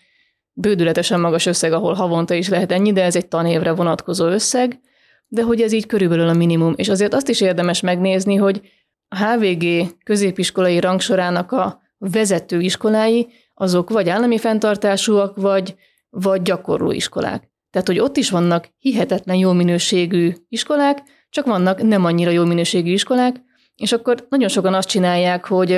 bődületesen 0.53 1.19
magas 1.19 1.45
összeg, 1.45 1.73
ahol 1.73 1.93
havonta 1.93 2.33
is 2.33 2.49
lehet 2.49 2.71
ennyi, 2.71 2.93
de 2.93 3.03
ez 3.03 3.15
egy 3.15 3.27
tanévre 3.27 3.71
vonatkozó 3.71 4.25
összeg, 4.25 4.79
de 5.27 5.43
hogy 5.43 5.61
ez 5.61 5.71
így 5.71 5.85
körülbelül 5.85 6.27
a 6.27 6.33
minimum. 6.33 6.73
És 6.75 6.89
azért 6.89 7.13
azt 7.13 7.29
is 7.29 7.41
érdemes 7.41 7.81
megnézni, 7.81 8.35
hogy 8.35 8.61
a 9.07 9.17
HVG 9.17 9.95
középiskolai 10.03 10.79
rangsorának 10.79 11.51
a 11.51 11.81
vezető 11.97 12.59
iskolái, 12.59 13.27
azok 13.53 13.89
vagy 13.89 14.09
állami 14.09 14.37
fenntartásúak, 14.37 15.35
vagy, 15.35 15.75
vagy 16.09 16.41
gyakorló 16.41 16.91
iskolák. 16.91 17.49
Tehát, 17.71 17.87
hogy 17.87 17.99
ott 17.99 18.17
is 18.17 18.29
vannak 18.29 18.69
hihetetlen 18.77 19.35
jó 19.35 19.51
minőségű 19.51 20.33
iskolák, 20.49 20.97
csak 21.29 21.45
vannak 21.45 21.81
nem 21.81 22.05
annyira 22.05 22.31
jó 22.31 22.45
minőségű 22.45 22.91
iskolák, 22.91 23.35
és 23.75 23.91
akkor 23.91 24.25
nagyon 24.29 24.47
sokan 24.47 24.73
azt 24.73 24.89
csinálják, 24.89 25.45
hogy 25.45 25.71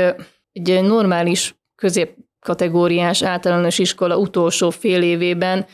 egy 0.52 0.84
normális 0.84 1.56
középkategóriás 1.76 3.24
általános 3.24 3.80
iskola 3.80 4.18
utolsó 4.18 4.70
fél 4.70 5.02
évében 5.02 5.66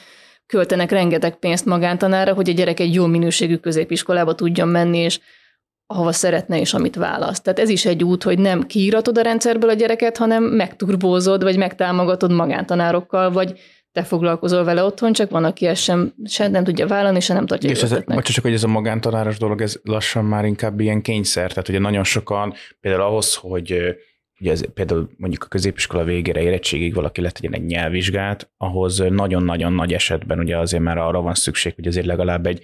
költenek 0.46 0.92
rengeteg 0.92 1.40
pénzt 1.40 1.66
magántanára, 1.66 2.34
hogy 2.34 2.50
a 2.50 2.54
gyerek 2.54 2.80
egy 2.80 2.94
jó 2.94 3.06
minőségű 3.06 3.56
középiskolába 3.56 4.36
tudjon 4.36 4.68
menni, 4.68 4.98
és 4.98 5.20
ahova 5.86 6.12
szeretne 6.12 6.60
és 6.60 6.74
amit 6.74 6.96
választ. 6.96 7.44
Tehát 7.44 7.60
ez 7.60 7.70
is 7.70 7.86
egy 7.86 8.04
út, 8.04 8.24
hogy 8.24 8.40
nem 8.40 8.64
kiíratod 8.64 9.18
a 9.18 9.22
rendszerből 9.22 9.70
a 9.70 9.74
gyereket, 9.74 10.18
hanem 10.18 10.44
megturbózod, 10.44 11.44
vagy 11.44 11.58
megtámogatod 11.58 12.32
magántanárokkal, 12.32 13.32
vagy 13.32 13.60
te 13.98 14.04
foglalkozol 14.04 14.64
vele 14.64 14.84
otthon, 14.84 15.14
csak 15.14 15.30
van, 15.30 15.44
aki 15.44 15.66
ezt 15.66 15.82
sem, 15.82 16.14
sem 16.26 16.52
nem 16.52 16.64
tudja 16.64 16.88
vállalni, 16.88 17.20
se 17.20 17.34
nem 17.34 17.46
tartja 17.46 17.70
És 17.70 17.84
ez, 17.84 18.04
csak, 18.24 18.44
hogy 18.44 18.54
ez 18.54 18.64
a 18.64 18.68
magántanáros 18.68 19.38
dolog, 19.38 19.62
ez 19.62 19.80
lassan 19.84 20.26
már 20.26 20.46
inkább 20.46 20.80
ilyen 20.80 21.02
kényszer, 21.02 21.50
tehát 21.50 21.70
ugye 21.70 21.80
nagyon 21.80 22.04
sokan, 22.04 22.54
például 22.82 23.04
ahhoz, 23.04 23.36
hogy 23.36 23.96
ugye 24.40 24.52
ez, 24.52 24.74
például 24.74 25.10
mondjuk 25.18 25.44
a 25.44 25.48
középiskola 25.48 26.04
végére 26.04 26.42
érettségig 26.42 26.94
valaki 26.94 27.22
letegyen 27.22 27.54
egy 27.54 27.66
nyelvvizsgát, 27.66 28.50
ahhoz 28.58 28.98
nagyon-nagyon 29.10 29.74
nagy 29.74 29.94
esetben 29.94 30.40
ugye 30.40 30.58
azért 30.58 30.84
már 30.84 30.98
arra 30.98 31.22
van 31.22 31.34
szükség, 31.34 31.76
hogy 31.76 31.88
azért 31.88 32.06
legalább 32.06 32.46
egy 32.46 32.64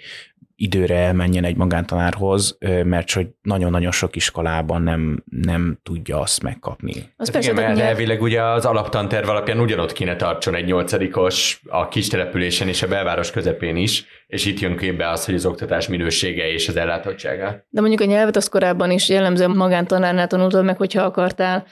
időre 0.63 0.95
elmenjen 0.95 1.43
egy 1.43 1.55
magántanárhoz, 1.55 2.57
mert 2.83 3.11
hogy 3.11 3.27
nagyon-nagyon 3.41 3.91
sok 3.91 4.15
iskolában 4.15 4.81
nem, 4.81 5.23
nem 5.29 5.79
tudja 5.83 6.19
azt 6.19 6.43
megkapni. 6.43 6.93
Az 7.17 7.31
persze, 7.31 7.51
igen, 7.51 7.63
mert 7.63 7.79
elvileg 7.79 8.21
ugye 8.21 8.43
az 8.43 8.65
alaptanterv 8.65 9.29
alapján 9.29 9.59
ugyanott 9.59 9.91
kéne 9.91 10.15
tartson 10.15 10.55
egy 10.55 10.65
nyolcadikos 10.65 11.61
a 11.67 11.87
kis 11.87 12.07
településen 12.07 12.67
és 12.67 12.81
a 12.81 12.87
belváros 12.87 13.31
közepén 13.31 13.75
is, 13.75 14.05
és 14.27 14.45
itt 14.45 14.59
jön 14.59 14.77
képbe 14.77 15.09
az, 15.09 15.25
hogy 15.25 15.35
az 15.35 15.45
oktatás 15.45 15.87
minősége 15.87 16.51
és 16.51 16.67
az 16.67 16.75
ellátottsága. 16.75 17.65
De 17.69 17.81
mondjuk 17.81 18.01
a 18.01 18.05
nyelvet 18.05 18.35
az 18.35 18.49
korábban 18.49 18.91
is 18.91 19.09
jellemzően 19.09 19.51
magántanárnál 19.51 20.27
tanultad 20.27 20.65
meg, 20.65 20.77
hogyha 20.77 21.03
akartál 21.03 21.65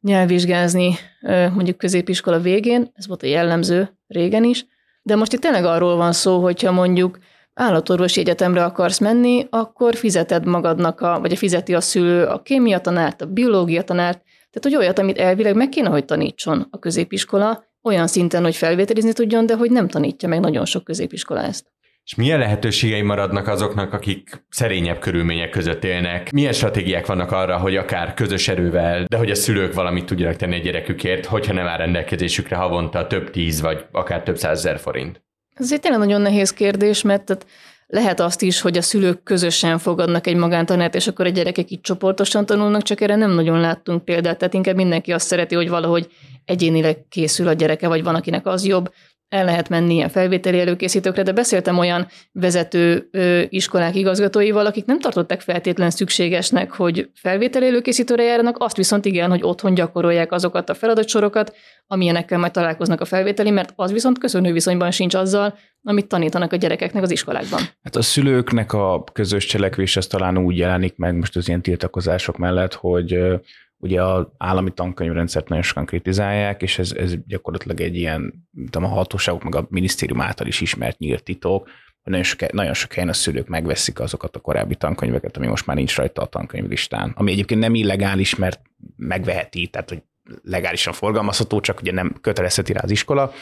nyelvvizsgázni 0.00 0.94
mondjuk 1.54 1.76
középiskola 1.76 2.38
végén, 2.38 2.90
ez 2.94 3.06
volt 3.06 3.22
a 3.22 3.26
jellemző 3.26 3.98
régen 4.06 4.44
is, 4.44 4.64
de 5.02 5.16
most 5.16 5.32
itt 5.32 5.40
tényleg 5.40 5.64
arról 5.64 5.96
van 5.96 6.12
szó, 6.12 6.42
hogyha 6.42 6.72
mondjuk 6.72 7.18
állatorvosi 7.54 8.20
egyetemre 8.20 8.64
akarsz 8.64 8.98
menni, 8.98 9.46
akkor 9.50 9.94
fizeted 9.94 10.46
magadnak, 10.46 11.00
a, 11.00 11.20
vagy 11.20 11.32
a 11.32 11.36
fizeti 11.36 11.74
a 11.74 11.80
szülő 11.80 12.24
a 12.24 12.42
kémia 12.42 12.78
tanárt, 12.78 13.22
a 13.22 13.26
biológia 13.26 13.82
tanárt, 13.82 14.22
tehát 14.50 14.62
hogy 14.62 14.76
olyat, 14.76 14.98
amit 14.98 15.18
elvileg 15.18 15.54
meg 15.54 15.68
kéne, 15.68 15.88
hogy 15.88 16.04
tanítson 16.04 16.66
a 16.70 16.78
középiskola, 16.78 17.64
olyan 17.82 18.06
szinten, 18.06 18.42
hogy 18.42 18.56
felvételizni 18.56 19.12
tudjon, 19.12 19.46
de 19.46 19.56
hogy 19.56 19.70
nem 19.70 19.88
tanítja 19.88 20.28
meg 20.28 20.40
nagyon 20.40 20.64
sok 20.64 20.84
középiskola 20.84 21.40
ezt. 21.42 21.72
És 22.04 22.14
milyen 22.14 22.38
lehetőségei 22.38 23.02
maradnak 23.02 23.46
azoknak, 23.48 23.92
akik 23.92 24.44
szerényebb 24.48 24.98
körülmények 24.98 25.50
között 25.50 25.84
élnek? 25.84 26.32
Milyen 26.32 26.52
stratégiák 26.52 27.06
vannak 27.06 27.32
arra, 27.32 27.58
hogy 27.58 27.76
akár 27.76 28.14
közös 28.14 28.48
erővel, 28.48 29.04
de 29.04 29.16
hogy 29.16 29.30
a 29.30 29.34
szülők 29.34 29.74
valamit 29.74 30.04
tudjanak 30.04 30.36
tenni 30.36 30.54
a 30.54 30.62
gyerekükért, 30.62 31.26
hogyha 31.26 31.52
nem 31.52 31.66
áll 31.66 31.76
rendelkezésükre 31.76 32.56
havonta 32.56 33.06
több 33.06 33.30
tíz 33.30 33.60
vagy 33.60 33.84
akár 33.92 34.22
több 34.22 34.36
százezer 34.36 34.78
forint? 34.78 35.22
Ez 35.54 35.72
egy 35.72 35.80
tényleg 35.80 36.00
nagyon 36.00 36.20
nehéz 36.20 36.52
kérdés, 36.52 37.02
mert 37.02 37.24
tehát 37.24 37.46
lehet 37.86 38.20
azt 38.20 38.42
is, 38.42 38.60
hogy 38.60 38.76
a 38.76 38.82
szülők 38.82 39.22
közösen 39.22 39.78
fogadnak 39.78 40.26
egy 40.26 40.36
magántanát, 40.36 40.94
és 40.94 41.06
akkor 41.06 41.26
a 41.26 41.28
gyerekek 41.28 41.70
így 41.70 41.80
csoportosan 41.80 42.46
tanulnak, 42.46 42.82
csak 42.82 43.00
erre 43.00 43.16
nem 43.16 43.30
nagyon 43.30 43.60
láttunk 43.60 44.04
példát, 44.04 44.38
tehát 44.38 44.54
inkább 44.54 44.74
mindenki 44.74 45.12
azt 45.12 45.26
szereti, 45.26 45.54
hogy 45.54 45.68
valahogy 45.68 46.06
egyénileg 46.44 47.08
készül 47.08 47.48
a 47.48 47.52
gyereke, 47.52 47.88
vagy 47.88 48.02
van, 48.02 48.14
akinek 48.14 48.46
az 48.46 48.66
jobb 48.66 48.92
el 49.28 49.44
lehet 49.44 49.68
menni 49.68 49.94
ilyen 49.94 50.08
felvételi 50.08 50.60
előkészítőkre, 50.60 51.22
de 51.22 51.32
beszéltem 51.32 51.78
olyan 51.78 52.06
vezető 52.32 53.08
ö, 53.10 53.42
iskolák 53.48 53.94
igazgatóival, 53.94 54.66
akik 54.66 54.84
nem 54.84 55.00
tartották 55.00 55.40
feltétlen 55.40 55.90
szükségesnek, 55.90 56.70
hogy 56.70 57.10
felvételi 57.14 57.66
előkészítőre 57.66 58.22
járnak, 58.22 58.56
azt 58.58 58.76
viszont 58.76 59.04
igen, 59.04 59.30
hogy 59.30 59.42
otthon 59.42 59.74
gyakorolják 59.74 60.32
azokat 60.32 60.70
a 60.70 60.74
feladatsorokat, 60.74 61.56
amilyenekkel 61.86 62.38
majd 62.38 62.52
találkoznak 62.52 63.00
a 63.00 63.04
felvételi, 63.04 63.50
mert 63.50 63.72
az 63.76 63.92
viszont 63.92 64.18
köszönő 64.18 64.52
viszonyban 64.52 64.90
sincs 64.90 65.14
azzal, 65.14 65.58
amit 65.82 66.06
tanítanak 66.06 66.52
a 66.52 66.56
gyerekeknek 66.56 67.02
az 67.02 67.10
iskolákban. 67.10 67.60
Hát 67.82 67.96
a 67.96 68.02
szülőknek 68.02 68.72
a 68.72 69.04
közös 69.12 69.46
cselekvés 69.46 69.96
az 69.96 70.06
talán 70.06 70.38
úgy 70.38 70.56
jelenik 70.56 70.96
meg 70.96 71.14
most 71.14 71.36
az 71.36 71.48
ilyen 71.48 71.62
tiltakozások 71.62 72.36
mellett, 72.36 72.74
hogy 72.74 73.18
ugye 73.84 74.02
az 74.02 74.26
állami 74.38 74.70
tankönyvrendszert 74.70 75.48
nagyon 75.48 75.64
sokan 75.64 75.86
kritizálják, 75.86 76.62
és 76.62 76.78
ez, 76.78 76.92
ez 76.92 77.14
gyakorlatilag 77.26 77.80
egy 77.80 77.96
ilyen, 77.96 78.48
tudom, 78.70 78.90
a 78.90 78.94
hatóságok 78.94 79.42
meg 79.42 79.54
a 79.54 79.66
minisztérium 79.70 80.20
által 80.20 80.46
is 80.46 80.60
ismert 80.60 80.98
nyílt 80.98 81.22
titok, 81.22 81.68
hogy 82.02 82.12
nagyon 82.12 82.24
sok, 82.24 82.52
nagyon 82.52 82.74
sok 82.74 82.92
helyen 82.92 83.08
a 83.08 83.12
szülők 83.12 83.48
megveszik 83.48 84.00
azokat 84.00 84.36
a 84.36 84.40
korábbi 84.40 84.74
tankönyveket, 84.74 85.36
ami 85.36 85.46
most 85.46 85.66
már 85.66 85.76
nincs 85.76 85.96
rajta 85.96 86.22
a 86.22 86.26
tankönyvlistán. 86.26 87.12
Ami 87.16 87.32
egyébként 87.32 87.60
nem 87.60 87.74
illegális, 87.74 88.34
mert 88.34 88.60
megveheti, 88.96 89.66
tehát 89.66 89.88
hogy 89.88 90.02
legálisan 90.42 90.92
forgalmazható, 90.92 91.60
csak 91.60 91.80
ugye 91.80 91.92
nem 91.92 92.16
kötelezheti 92.20 92.72
rá 92.72 92.80
az 92.82 92.90
iskola. 92.90 93.32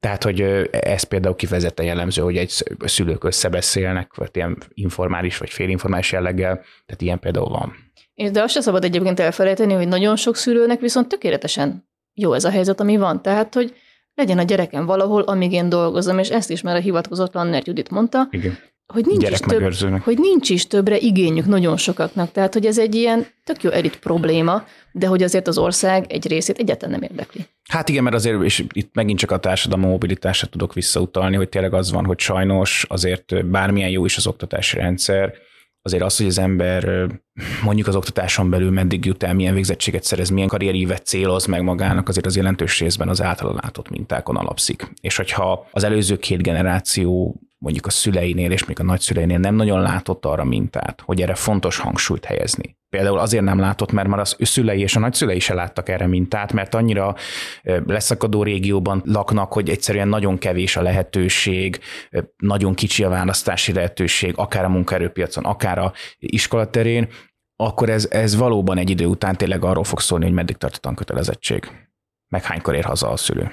Tehát, 0.00 0.22
hogy 0.22 0.40
ez 0.70 1.02
például 1.02 1.34
kifejezetten 1.34 1.86
jellemző, 1.86 2.22
hogy 2.22 2.36
egy 2.36 2.64
szülők 2.78 3.24
összebeszélnek, 3.24 4.14
vagy 4.14 4.30
ilyen 4.32 4.58
informális 4.68 5.38
vagy 5.38 5.50
félinformális 5.50 6.12
jelleggel, 6.12 6.54
tehát 6.54 7.02
ilyen 7.02 7.18
például 7.18 7.48
van. 7.48 7.87
És 8.18 8.30
de 8.30 8.42
azt 8.42 8.52
sem 8.52 8.62
szabad 8.62 8.84
egyébként 8.84 9.20
elfelejteni, 9.20 9.72
hogy 9.72 9.88
nagyon 9.88 10.16
sok 10.16 10.36
szülőnek 10.36 10.80
viszont 10.80 11.08
tökéletesen 11.08 11.88
jó 12.14 12.32
ez 12.32 12.44
a 12.44 12.50
helyzet, 12.50 12.80
ami 12.80 12.96
van. 12.96 13.22
Tehát, 13.22 13.54
hogy 13.54 13.74
legyen 14.14 14.38
a 14.38 14.42
gyerekem 14.42 14.86
valahol, 14.86 15.22
amíg 15.22 15.52
én 15.52 15.68
dolgozom, 15.68 16.18
és 16.18 16.28
ezt 16.28 16.50
is 16.50 16.62
már 16.62 16.76
a 16.76 16.80
hivatkozott 16.80 17.34
Lanner 17.34 17.62
Judit 17.64 17.90
mondta, 17.90 18.28
Igen. 18.30 18.58
hogy 18.92 19.06
nincs, 19.06 19.30
is 19.30 19.38
több, 19.38 20.02
hogy 20.02 20.18
nincs 20.18 20.50
is 20.50 20.66
többre 20.66 20.96
igényük 20.98 21.46
nagyon 21.46 21.76
sokaknak. 21.76 22.32
Tehát, 22.32 22.52
hogy 22.52 22.66
ez 22.66 22.78
egy 22.78 22.94
ilyen 22.94 23.26
tök 23.44 23.62
jó 23.62 23.70
elit 23.70 23.98
probléma, 23.98 24.64
de 24.92 25.06
hogy 25.06 25.22
azért 25.22 25.48
az 25.48 25.58
ország 25.58 26.12
egy 26.12 26.26
részét 26.26 26.58
egyáltalán 26.58 26.98
nem 27.00 27.10
érdekli. 27.10 27.46
Hát 27.68 27.88
igen, 27.88 28.02
mert 28.02 28.16
azért, 28.16 28.42
és 28.42 28.64
itt 28.72 28.94
megint 28.94 29.18
csak 29.18 29.30
a 29.30 29.38
társadalmi 29.38 29.86
mobilitásra 29.86 30.46
tudok 30.46 30.74
visszautalni, 30.74 31.36
hogy 31.36 31.48
tényleg 31.48 31.74
az 31.74 31.92
van, 31.92 32.04
hogy 32.04 32.18
sajnos 32.18 32.86
azért 32.88 33.46
bármilyen 33.46 33.90
jó 33.90 34.04
is 34.04 34.16
az 34.16 34.26
oktatási 34.26 34.76
rendszer, 34.76 35.34
azért 35.88 36.02
az, 36.02 36.16
hogy 36.16 36.26
az 36.26 36.38
ember 36.38 37.08
mondjuk 37.62 37.86
az 37.86 37.96
oktatáson 37.96 38.50
belül 38.50 38.70
meddig 38.70 39.04
jut 39.04 39.22
el, 39.22 39.34
milyen 39.34 39.54
végzettséget 39.54 40.04
szerez, 40.04 40.28
milyen 40.28 40.48
karrierívet 40.48 41.06
céloz 41.06 41.46
meg 41.46 41.62
magának, 41.62 42.08
azért 42.08 42.26
az 42.26 42.36
jelentős 42.36 42.80
részben 42.80 43.08
az 43.08 43.22
által 43.22 43.58
látott 43.62 43.90
mintákon 43.90 44.36
alapszik. 44.36 44.92
És 45.00 45.16
hogyha 45.16 45.66
az 45.72 45.84
előző 45.84 46.16
két 46.18 46.42
generáció 46.42 47.40
mondjuk 47.58 47.86
a 47.86 47.90
szüleinél 47.90 48.50
és 48.50 48.64
még 48.64 48.80
a 48.80 48.82
nagyszüleinél 48.82 49.38
nem 49.38 49.54
nagyon 49.54 49.80
látott 49.80 50.24
arra 50.24 50.44
mintát, 50.44 51.02
hogy 51.04 51.22
erre 51.22 51.34
fontos 51.34 51.78
hangsúlyt 51.78 52.24
helyezni. 52.24 52.76
Például 52.88 53.18
azért 53.18 53.44
nem 53.44 53.58
látott, 53.58 53.92
mert 53.92 54.08
már 54.08 54.18
az 54.18 54.36
ő 54.38 54.44
szülei 54.44 54.80
és 54.80 54.96
a 54.96 55.00
nagyszülei 55.00 55.38
se 55.38 55.54
láttak 55.54 55.88
erre 55.88 56.06
mintát, 56.06 56.52
mert 56.52 56.74
annyira 56.74 57.14
leszakadó 57.86 58.42
régióban 58.42 59.02
laknak, 59.04 59.52
hogy 59.52 59.70
egyszerűen 59.70 60.08
nagyon 60.08 60.38
kevés 60.38 60.76
a 60.76 60.82
lehetőség, 60.82 61.80
nagyon 62.36 62.74
kicsi 62.74 63.04
a 63.04 63.08
választási 63.08 63.72
lehetőség, 63.72 64.32
akár 64.36 64.64
a 64.64 64.68
munkaerőpiacon, 64.68 65.44
akár 65.44 65.78
a 65.78 65.92
iskolaterén, 66.18 67.08
akkor 67.56 67.88
ez, 67.90 68.08
ez 68.10 68.36
valóban 68.36 68.78
egy 68.78 68.90
idő 68.90 69.06
után 69.06 69.36
tényleg 69.36 69.64
arról 69.64 69.84
fog 69.84 70.00
szólni, 70.00 70.24
hogy 70.24 70.34
meddig 70.34 70.56
tart 70.56 70.76
a 70.76 70.78
tankötelezettség, 70.78 71.70
meg 72.28 72.44
hánykor 72.44 72.74
ér 72.74 72.84
haza 72.84 73.10
a 73.10 73.16
szülő. 73.16 73.50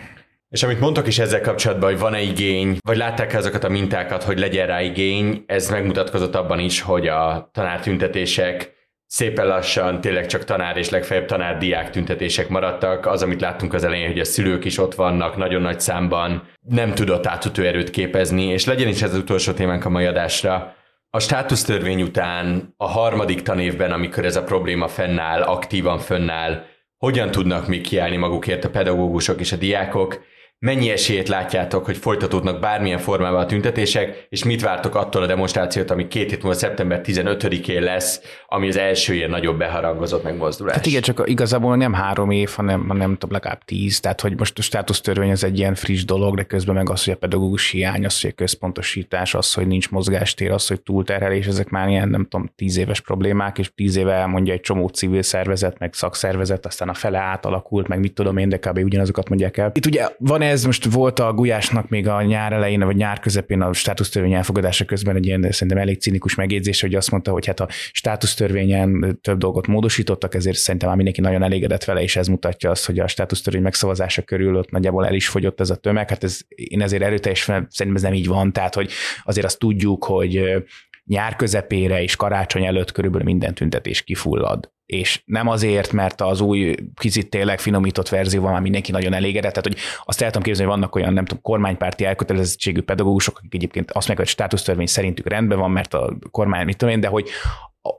És 0.55 0.63
amit 0.63 0.79
mondtok 0.79 1.07
is 1.07 1.19
ezzel 1.19 1.41
kapcsolatban, 1.41 1.89
hogy 1.89 1.99
van-e 1.99 2.21
igény, 2.21 2.77
vagy 2.81 2.97
látták 2.97 3.33
-e 3.33 3.37
azokat 3.37 3.63
a 3.63 3.69
mintákat, 3.69 4.23
hogy 4.23 4.39
legyen 4.39 4.67
rá 4.67 4.81
igény, 4.81 5.43
ez 5.45 5.69
megmutatkozott 5.69 6.35
abban 6.35 6.59
is, 6.59 6.81
hogy 6.81 7.07
a 7.07 7.49
tanártüntetések 7.53 8.73
szépen 9.07 9.47
lassan 9.47 10.01
tényleg 10.01 10.25
csak 10.25 10.43
tanár 10.43 10.77
és 10.77 10.89
legfeljebb 10.89 11.25
tanár-diák 11.25 11.89
tüntetések 11.89 12.49
maradtak. 12.49 13.05
Az, 13.05 13.21
amit 13.21 13.41
láttunk 13.41 13.73
az 13.73 13.83
elején, 13.83 14.07
hogy 14.07 14.19
a 14.19 14.25
szülők 14.25 14.65
is 14.65 14.77
ott 14.77 14.95
vannak 14.95 15.37
nagyon 15.37 15.61
nagy 15.61 15.79
számban, 15.79 16.47
nem 16.59 16.93
tudott 16.93 17.27
átütő 17.27 17.67
erőt 17.67 17.89
képezni, 17.89 18.43
és 18.43 18.65
legyen 18.65 18.87
is 18.87 19.01
ez 19.01 19.13
az 19.13 19.19
utolsó 19.19 19.51
témánk 19.51 19.85
a 19.85 19.89
mai 19.89 20.05
adásra. 20.05 20.75
A 21.09 21.19
státusztörvény 21.19 22.01
után 22.01 22.73
a 22.77 22.87
harmadik 22.87 23.41
tanévben, 23.41 23.91
amikor 23.91 24.25
ez 24.25 24.35
a 24.35 24.43
probléma 24.43 24.87
fennáll, 24.87 25.41
aktívan 25.41 25.99
fennáll, 25.99 26.63
hogyan 26.97 27.31
tudnak 27.31 27.67
még 27.67 27.81
kiállni 27.81 28.17
magukért 28.17 28.65
a 28.65 28.69
pedagógusok 28.69 29.39
és 29.39 29.51
a 29.51 29.55
diákok, 29.55 30.33
mennyi 30.59 30.89
esélyt 30.89 31.27
látjátok, 31.27 31.85
hogy 31.85 31.97
folytatódnak 31.97 32.59
bármilyen 32.59 32.99
formában 32.99 33.39
a 33.39 33.45
tüntetések, 33.45 34.27
és 34.29 34.43
mit 34.43 34.61
vártok 34.61 34.95
attól 34.95 35.23
a 35.23 35.25
demonstrációt, 35.25 35.91
ami 35.91 36.07
két 36.07 36.29
hét 36.29 36.43
múlva 36.43 36.57
szeptember 36.57 37.01
15-én 37.03 37.81
lesz, 37.81 38.21
ami 38.47 38.67
az 38.67 38.77
első 38.77 39.13
ilyen 39.13 39.29
nagyobb 39.29 39.57
beharangozott 39.57 40.23
megmozdulás. 40.23 40.75
Hát 40.75 40.85
igen, 40.85 41.01
csak 41.01 41.23
igazából 41.25 41.75
nem 41.75 41.93
három 41.93 42.31
év, 42.31 42.49
hanem, 42.49 42.87
hanem 42.87 43.11
tudom, 43.11 43.31
legalább 43.31 43.63
tíz, 43.63 43.99
tehát 43.99 44.21
hogy 44.21 44.37
most 44.37 44.57
a 44.57 44.61
státusztörvény 44.61 45.31
az 45.31 45.43
egy 45.43 45.57
ilyen 45.57 45.75
friss 45.75 46.03
dolog, 46.03 46.35
de 46.35 46.43
közben 46.43 46.75
meg 46.75 46.89
az, 46.89 47.03
hogy 47.03 47.13
a 47.13 47.17
pedagógus 47.17 47.69
hiány, 47.69 48.05
az, 48.05 48.21
hogy 48.21 48.29
a 48.29 48.33
központosítás, 48.33 49.33
az, 49.33 49.53
hogy 49.53 49.67
nincs 49.67 49.89
mozgástér, 49.89 50.51
az, 50.51 50.67
hogy 50.67 50.81
túlterhelés, 50.81 51.45
ezek 51.45 51.69
már 51.69 51.89
ilyen, 51.89 52.09
nem 52.09 52.23
tudom, 52.23 52.51
tíz 52.55 52.77
éves 52.77 53.01
problémák, 53.01 53.57
és 53.57 53.73
tíz 53.75 53.95
éve 53.95 54.13
elmondja 54.13 54.53
egy 54.53 54.61
csomó 54.61 54.87
civil 54.87 55.21
szervezet, 55.21 55.79
meg 55.79 55.93
szakszervezet, 55.93 56.65
aztán 56.65 56.89
a 56.89 56.93
fele 56.93 57.19
átalakult, 57.19 57.87
meg 57.87 57.99
mit 57.99 58.13
tudom 58.13 58.37
én, 58.37 58.49
de 58.49 58.57
kb. 58.57 58.77
ugyanazokat 58.77 59.29
mondják 59.29 59.57
el. 59.57 59.71
Itt 59.73 59.85
ugye 59.85 60.07
van 60.17 60.41
ez 60.45 60.65
most 60.65 60.85
volt 60.85 61.19
a 61.19 61.33
Gulyásnak 61.33 61.89
még 61.89 62.07
a 62.07 62.21
nyár 62.21 62.53
elején, 62.53 62.79
vagy 62.79 62.95
nyár 62.95 63.19
közepén 63.19 63.61
a 63.61 63.73
státusztörvény 63.73 64.33
elfogadása 64.33 64.85
közben 64.85 65.15
egy 65.15 65.25
ilyen 65.25 65.51
szerintem 65.51 65.77
elég 65.77 66.01
cinikus 66.01 66.35
megjegyzés, 66.35 66.81
hogy 66.81 66.95
azt 66.95 67.11
mondta, 67.11 67.31
hogy 67.31 67.45
hát 67.45 67.59
a 67.59 67.67
státusztörvényen 67.91 69.19
több 69.21 69.37
dolgot 69.37 69.67
módosítottak, 69.67 70.35
ezért 70.35 70.57
szerintem 70.57 70.87
már 70.87 70.97
mindenki 70.97 71.21
nagyon 71.21 71.43
elégedett 71.43 71.83
vele, 71.83 72.01
és 72.01 72.15
ez 72.15 72.27
mutatja 72.27 72.69
azt, 72.69 72.85
hogy 72.85 72.99
a 72.99 73.07
státusztörvény 73.07 73.61
megszavazása 73.61 74.21
körül 74.21 74.55
ott 74.55 74.71
nagyjából 74.71 75.05
el 75.05 75.13
is 75.13 75.27
fogyott 75.27 75.59
ez 75.59 75.69
a 75.69 75.75
tömeg. 75.75 76.09
Hát 76.09 76.23
ez, 76.23 76.39
én 76.47 76.81
ezért 76.81 77.03
erőteljesen 77.03 77.67
szerintem 77.69 77.95
ez 77.95 78.09
nem 78.09 78.19
így 78.19 78.27
van, 78.27 78.53
tehát 78.53 78.75
hogy 78.75 78.91
azért 79.23 79.45
azt 79.45 79.59
tudjuk, 79.59 80.03
hogy 80.03 80.63
nyár 81.05 81.35
közepére 81.35 82.01
és 82.01 82.15
karácsony 82.15 82.65
előtt 82.65 82.91
körülbelül 82.91 83.25
minden 83.25 83.53
tüntetés 83.53 84.01
kifullad. 84.01 84.73
És 84.85 85.21
nem 85.25 85.47
azért, 85.47 85.91
mert 85.91 86.21
az 86.21 86.41
új, 86.41 86.75
kicsit 86.95 87.29
tényleg 87.29 87.59
finomított 87.59 88.09
verzióval 88.09 88.51
már 88.51 88.61
mindenki 88.61 88.91
nagyon 88.91 89.13
elégedett, 89.13 89.53
tehát 89.53 89.67
hogy 89.67 89.77
azt 90.05 90.21
el 90.21 90.27
tudom 90.27 90.43
képzelni, 90.43 90.71
hogy 90.71 90.79
vannak 90.79 90.95
olyan, 90.95 91.13
nem 91.13 91.25
tudom, 91.25 91.43
kormánypárti 91.43 92.05
elkötelezettségű 92.05 92.81
pedagógusok, 92.81 93.37
akik 93.37 93.53
egyébként 93.53 93.91
azt 93.91 94.07
meg, 94.07 94.17
hogy 94.17 94.27
státusztörvény 94.27 94.85
szerintük 94.85 95.27
rendben 95.27 95.59
van, 95.59 95.71
mert 95.71 95.93
a 95.93 96.17
kormány, 96.31 96.65
mit 96.65 96.77
tudom 96.77 96.93
én, 96.93 96.99
de 96.99 97.07
hogy 97.07 97.29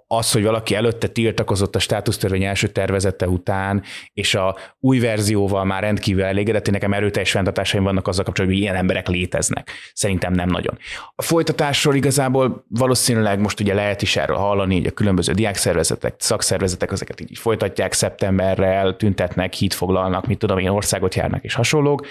az, 0.07 0.33
hogy 0.33 0.43
valaki 0.43 0.75
előtte 0.75 1.09
tiltakozott 1.09 1.77
a 1.77 1.79
státusztörvény 1.79 2.45
első 2.45 2.69
tervezete 2.69 3.29
után, 3.29 3.83
és 4.13 4.35
a 4.35 4.57
új 4.81 4.99
verzióval 4.99 5.65
már 5.65 5.83
rendkívül 5.83 6.23
elégedett, 6.23 6.71
nekem 6.71 6.93
erőteljes 6.93 7.31
fenntartásaim 7.31 7.83
vannak 7.83 8.09
azzal 8.09 8.25
kapcsolatban, 8.25 8.59
hogy 8.59 8.69
ilyen 8.69 8.81
emberek 8.81 9.09
léteznek. 9.09 9.71
Szerintem 9.95 10.33
nem 10.33 10.49
nagyon. 10.49 10.79
A 11.15 11.23
folytatásról 11.23 11.95
igazából 11.95 12.65
valószínűleg 12.69 13.41
most 13.41 13.61
ugye 13.61 13.75
lehet 13.75 14.03
is 14.03 14.17
erről 14.17 14.37
hallani, 14.37 14.77
hogy 14.77 14.87
a 14.87 14.91
különböző 14.91 15.33
diákszervezetek, 15.33 16.15
szakszervezetek 16.19 16.93
ezeket 16.93 17.21
így 17.21 17.39
folytatják 17.39 17.93
szeptemberrel, 17.93 18.97
tüntetnek, 18.97 19.53
híd 19.53 19.73
foglalnak, 19.73 20.27
mit 20.27 20.39
tudom 20.39 20.59
én, 20.59 20.69
országot 20.69 21.15
járnak 21.15 21.45
és 21.45 21.55
hasonlók. 21.55 22.07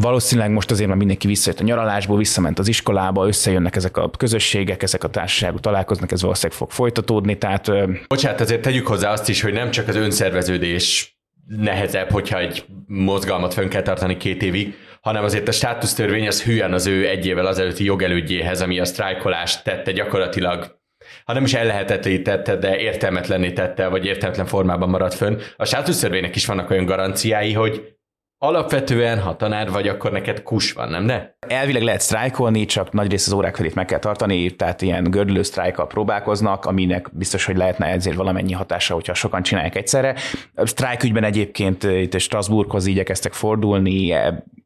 Valószínűleg 0.00 0.50
most 0.50 0.70
azért 0.70 0.88
már 0.88 0.96
mindenki 0.96 1.26
visszajött 1.26 1.60
a 1.60 1.64
nyaralásból, 1.64 2.16
visszament 2.16 2.58
az 2.58 2.68
iskolába, 2.68 3.26
összejönnek 3.26 3.76
ezek 3.76 3.96
a 3.96 4.10
közösségek, 4.10 4.82
ezek 4.82 5.04
a 5.04 5.08
társaságok 5.08 5.60
találkoznak, 5.60 6.12
ez 6.12 6.22
valószínűleg 6.22 6.58
fog 6.58 6.70
folytatódni. 6.70 7.38
Tehát, 7.38 7.70
Bocsánat, 8.06 8.40
azért 8.40 8.62
tegyük 8.62 8.86
hozzá 8.86 9.12
azt 9.12 9.28
is, 9.28 9.40
hogy 9.40 9.52
nem 9.52 9.70
csak 9.70 9.88
az 9.88 9.96
önszerveződés 9.96 11.16
nehezebb, 11.46 12.10
hogyha 12.10 12.38
egy 12.38 12.64
mozgalmat 12.86 13.54
fönn 13.54 13.68
kell 13.68 13.82
tartani 13.82 14.16
két 14.16 14.42
évig, 14.42 14.74
hanem 15.00 15.24
azért 15.24 15.48
a 15.48 15.52
státusztörvény 15.52 16.26
az 16.26 16.42
hülyen 16.42 16.72
az 16.72 16.86
ő 16.86 17.08
egy 17.08 17.26
évvel 17.26 17.46
azelőtti 17.46 17.84
jogelődjéhez, 17.84 18.60
ami 18.60 18.80
a 18.80 18.84
sztrájkolást 18.84 19.64
tette 19.64 19.92
gyakorlatilag 19.92 20.78
ha 21.24 21.32
nem 21.32 21.44
is 21.44 21.54
ellehetetlenítette, 21.54 22.56
de 22.56 22.78
értelmetlenné 22.78 23.52
tette, 23.52 23.86
vagy 23.86 24.06
értelmetlen 24.06 24.46
formában 24.46 24.88
maradt 24.88 25.14
fönn. 25.14 25.40
A 25.56 25.64
státusztörvénynek 25.64 26.36
is 26.36 26.46
vannak 26.46 26.70
olyan 26.70 26.84
garanciái, 26.84 27.52
hogy 27.52 27.96
Alapvetően, 28.38 29.20
ha 29.20 29.36
tanár 29.36 29.70
vagy, 29.70 29.88
akkor 29.88 30.12
neked 30.12 30.42
kus 30.42 30.72
van, 30.72 30.88
nem 30.88 31.06
de? 31.06 31.36
Elvileg 31.48 31.82
lehet 31.82 32.00
sztrájkolni, 32.00 32.64
csak 32.64 32.92
nagy 32.92 33.10
rész 33.10 33.26
az 33.26 33.32
órák 33.32 33.56
felét 33.56 33.74
meg 33.74 33.84
kell 33.84 33.98
tartani, 33.98 34.50
tehát 34.50 34.82
ilyen 34.82 35.04
gördülő 35.10 35.42
sztrájkkal 35.42 35.86
próbálkoznak, 35.86 36.64
aminek 36.64 37.10
biztos, 37.12 37.44
hogy 37.44 37.56
lehetne 37.56 37.86
ezért 37.86 38.16
valamennyi 38.16 38.52
hatása, 38.52 38.94
hogyha 38.94 39.14
sokan 39.14 39.42
csinálják 39.42 39.74
egyszerre. 39.74 40.14
A 40.54 40.66
sztrájk 40.66 41.02
ügyben 41.02 41.24
egyébként 41.24 41.82
itt 41.82 42.18
Strasbourghoz 42.18 42.86
igyekeztek 42.86 43.32
fordulni, 43.32 44.14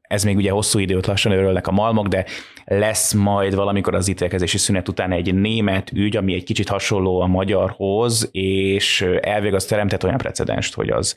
ez 0.01 0.25
még 0.25 0.37
ugye 0.37 0.51
hosszú 0.51 0.79
időt 0.79 1.07
lassan 1.07 1.33
örülnek 1.33 1.67
a 1.67 1.73
malmok, 1.73 2.07
de 2.07 2.25
lesz 2.65 3.13
majd 3.13 3.55
valamikor 3.55 3.95
az 3.95 4.09
ítélkezési 4.09 4.59
szünet 4.59 4.89
után 4.89 5.13
egy 5.13 5.35
német 5.35 5.91
ügy, 5.93 6.17
ami 6.17 6.35
egy 6.35 6.45
kicsit 6.45 6.69
hasonló 6.69 7.21
a 7.21 7.27
magyarhoz, 7.27 8.29
és 8.33 9.07
elvég 9.21 9.55
az 9.55 9.65
teremtett 9.65 10.05
olyan 10.05 10.17
precedenst, 10.17 10.75
hogy 10.75 10.89
az 10.89 11.17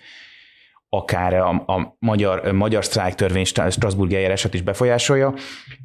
akár 0.93 1.33
a, 1.33 1.49
a 1.49 1.95
magyar, 1.99 2.51
magyar 2.51 2.85
sztrájk 2.85 3.15
törvény 3.15 3.45
Strasbourg 3.45 4.13
eljárását 4.13 4.53
is 4.53 4.61
befolyásolja, 4.61 5.33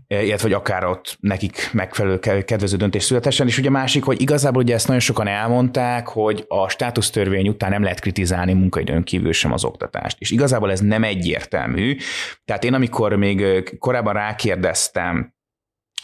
illetve 0.07 0.43
hogy 0.43 0.53
akár 0.53 0.85
ott 0.85 1.17
nekik 1.21 1.71
megfelelő 1.73 2.19
kedvező 2.45 2.77
döntés 2.77 3.03
születessen. 3.03 3.47
És 3.47 3.59
ugye 3.59 3.69
a 3.69 3.73
másik, 3.73 4.05
hogy 4.05 4.21
igazából 4.21 4.63
ugye 4.63 4.75
ezt 4.75 4.87
nagyon 4.87 5.01
sokan 5.01 5.27
elmondták, 5.27 6.09
hogy 6.09 6.45
a 6.49 6.69
státusztörvény 6.69 7.49
után 7.49 7.71
nem 7.71 7.83
lehet 7.83 8.01
kritizálni 8.01 8.53
munkaidőn 8.53 9.03
kívül 9.03 9.33
sem 9.33 9.53
az 9.53 9.65
oktatást. 9.65 10.17
És 10.21 10.31
igazából 10.31 10.71
ez 10.71 10.81
nem 10.81 11.05
egyértelmű. 11.05 11.97
Tehát 12.45 12.65
én 12.65 12.75
amikor 12.75 13.17
még 13.17 13.69
korábban 13.79 14.13
rákérdeztem 14.13 15.37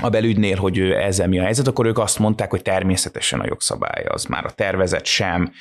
a 0.02 0.08
belügynél, 0.08 0.56
hogy 0.56 0.78
ezzel 0.80 1.28
mi 1.28 1.38
a 1.38 1.42
helyzet, 1.42 1.66
akkor 1.66 1.86
ők 1.86 1.98
azt 1.98 2.18
mondták, 2.18 2.50
hogy 2.50 2.62
természetesen 2.62 3.40
a 3.40 3.46
jogszabály 3.46 4.04
az 4.04 4.24
már 4.24 4.44
a 4.44 4.50
tervezet 4.50 5.04
sem 5.04 5.52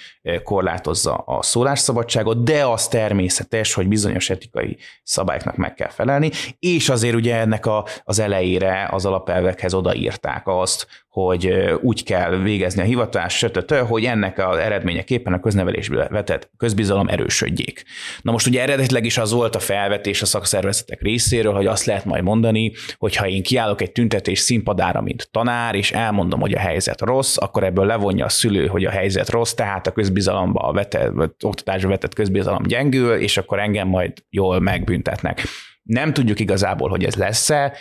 korlátozza 0.44 1.16
a 1.16 1.44
szólásszabadságot, 1.44 2.44
de 2.44 2.66
az 2.66 2.88
természetes, 2.88 3.74
hogy 3.74 3.88
bizonyos 3.88 4.30
etikai 4.30 4.78
szabályoknak 5.04 5.56
meg 5.56 5.74
kell 5.74 5.90
felelni, 5.90 6.30
és 6.60 6.90
azért 6.90 7.16
ugye 7.16 7.36
ennek 7.36 7.66
a, 7.66 7.86
az 8.04 8.20
elejére 8.20 8.88
az 8.92 9.06
alapelvekhez 9.06 9.74
odaírták 9.74 10.42
azt, 10.46 10.88
hogy 11.14 11.54
úgy 11.82 12.04
kell 12.04 12.38
végezni 12.38 12.82
a 12.82 12.86
hivatást, 12.86 13.38
sötött, 13.38 13.74
hogy 13.74 14.06
ennek 14.06 14.48
az 14.48 14.58
eredményeképpen 14.58 15.34
a 15.34 15.40
köznevelésből 15.40 16.08
vetett 16.10 16.50
közbizalom 16.58 17.08
erősödjék. 17.08 17.84
Na 18.22 18.32
most 18.32 18.48
ugye 18.48 18.62
eredetileg 18.62 19.06
is 19.06 19.18
az 19.18 19.32
volt 19.32 19.56
a 19.56 19.60
felvetés 19.60 20.22
a 20.22 20.26
szakszervezetek 20.26 21.02
részéről, 21.02 21.54
hogy 21.54 21.66
azt 21.66 21.86
lehet 21.86 22.06
majd 22.06 22.24
mondani, 22.24 22.72
hogy 22.98 23.16
ha 23.16 23.28
én 23.28 23.44
kiállok 23.44 23.82
egy 23.82 23.92
tüntetés 24.24 24.40
színpadára, 24.40 25.02
mint 25.02 25.28
tanár, 25.32 25.76
és 25.76 25.92
elmondom, 25.92 26.40
hogy 26.40 26.54
a 26.54 26.60
helyzet 26.60 27.02
rossz, 27.02 27.38
akkor 27.38 27.64
ebből 27.64 27.86
levonja 27.86 28.26
a 28.26 28.30
szülő, 28.30 28.68
hogy 28.68 28.86
a 28.86 28.90
helyzet 28.90 29.30
rossz, 29.30 29.54
tehát 29.54 29.88
a 29.88 29.92
közbizalomba, 29.92 30.60
a 30.60 30.74
vetett, 30.74 31.14
oktatásba 31.44 31.90
vetett 31.90 32.14
közbizalom 32.14 32.64
gyengül, 32.64 33.14
és 33.16 33.38
akkor 33.38 33.60
engem 33.60 33.88
majd 33.88 34.14
jól 34.30 34.60
megbüntetnek. 34.60 35.42
Nem 35.84 36.14
tudjuk 36.14 36.40
igazából, 36.40 36.90
hogy 36.90 37.04
ez 37.04 37.16
lesz-e, 37.16 37.74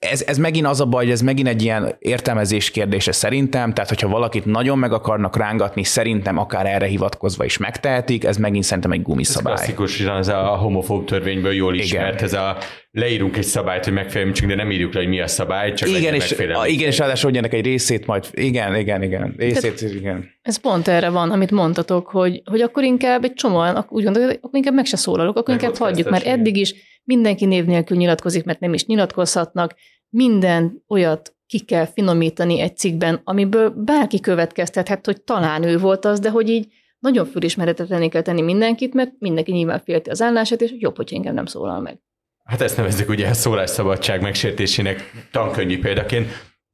ez, 0.00 0.22
ez 0.26 0.38
megint 0.38 0.66
az 0.66 0.80
a 0.80 0.84
baj, 0.84 1.04
hogy 1.04 1.12
ez 1.12 1.20
megint 1.20 1.48
egy 1.48 1.62
ilyen 1.62 1.96
értelmezés 1.98 2.70
kérdése 2.70 3.12
szerintem, 3.12 3.72
tehát 3.72 3.88
hogyha 3.88 4.08
valakit 4.08 4.44
nagyon 4.44 4.78
meg 4.78 4.92
akarnak 4.92 5.36
rángatni, 5.36 5.84
szerintem 5.84 6.38
akár 6.38 6.66
erre 6.66 6.86
hivatkozva 6.86 7.44
is 7.44 7.56
megtehetik, 7.56 8.24
ez 8.24 8.36
megint 8.36 8.64
szerintem 8.64 8.92
egy 8.92 9.02
gumiszabály. 9.02 9.52
Ez 9.52 9.58
klasszikus, 9.58 10.00
ez 10.00 10.28
a 10.28 10.56
homofób 10.56 11.06
törvényből 11.06 11.52
jól 11.52 11.74
ismert, 11.74 12.14
igen. 12.14 12.24
ez 12.24 12.32
a 12.32 12.56
leírunk 12.90 13.36
egy 13.36 13.44
szabályt, 13.44 13.84
hogy 13.84 13.92
megfelelünk, 13.92 14.38
de 14.38 14.54
nem 14.54 14.70
írjuk 14.70 14.94
le, 14.94 15.00
hogy 15.00 15.08
mi 15.08 15.20
a 15.20 15.26
szabály, 15.26 15.72
csak 15.72 15.88
igen, 15.88 16.14
és, 16.14 16.32
a, 16.32 16.66
igen, 16.66 16.88
és 16.88 16.98
ráadásul 16.98 17.36
ennek 17.36 17.52
egy 17.52 17.64
részét 17.64 18.06
majd, 18.06 18.26
igen, 18.32 18.76
igen, 18.76 19.02
igen, 19.02 19.34
részét, 19.36 19.60
Tehát 19.60 19.94
igen. 19.94 20.30
Ez 20.42 20.56
pont 20.56 20.88
erre 20.88 21.08
van, 21.08 21.30
amit 21.30 21.50
mondtatok, 21.50 22.08
hogy, 22.08 22.42
hogy 22.44 22.60
akkor 22.60 22.82
inkább 22.82 23.24
egy 23.24 23.34
csomóan, 23.34 23.86
úgy 23.88 24.04
gondoljuk, 24.04 24.30
akkor 24.30 24.56
inkább 24.56 24.74
meg 24.74 24.84
se 24.84 24.96
szólalok, 24.96 25.36
akkor 25.36 25.54
inkább 25.54 25.76
hagyjuk, 25.76 26.10
mert 26.10 26.26
eddig 26.26 26.56
is 26.56 26.74
mindenki 27.10 27.44
név 27.44 27.64
nélkül 27.64 27.96
nyilatkozik, 27.96 28.44
mert 28.44 28.60
nem 28.60 28.72
is 28.72 28.86
nyilatkozhatnak, 28.86 29.74
minden 30.08 30.84
olyat 30.88 31.34
ki 31.46 31.58
kell 31.58 31.86
finomítani 31.86 32.60
egy 32.60 32.76
cikkben, 32.76 33.20
amiből 33.24 33.70
bárki 33.70 34.20
következtethet, 34.20 35.06
hogy 35.06 35.22
talán 35.22 35.62
ő 35.62 35.78
volt 35.78 36.04
az, 36.04 36.20
de 36.20 36.30
hogy 36.30 36.48
így 36.48 36.72
nagyon 36.98 37.26
fölismeretetlené 37.26 38.08
kell 38.08 38.22
tenni 38.22 38.40
mindenkit, 38.42 38.94
mert 38.94 39.12
mindenki 39.18 39.52
nyilván 39.52 39.80
félti 39.84 40.10
az 40.10 40.22
állását, 40.22 40.60
és 40.60 40.72
jobb, 40.78 40.96
hogy 40.96 41.12
engem 41.14 41.34
nem 41.34 41.46
szólal 41.46 41.80
meg. 41.80 41.98
Hát 42.44 42.60
ezt 42.60 42.76
nevezzük 42.76 43.08
ugye 43.08 43.28
a 43.28 43.34
szólásszabadság 43.34 44.20
megsértésének 44.22 45.12
tankönyvi 45.30 45.78
példaként. 45.78 46.28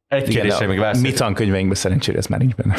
Egy 0.06 0.28
kérdésre 0.28 0.66
még 0.66 0.78
válaszoljunk. 0.78 1.14
Mi 1.14 1.18
tankönyveinkben 1.18 1.76
szerencsére 1.76 2.18
ez 2.18 2.26
már 2.26 2.40
nincs 2.40 2.54
benne. 2.54 2.74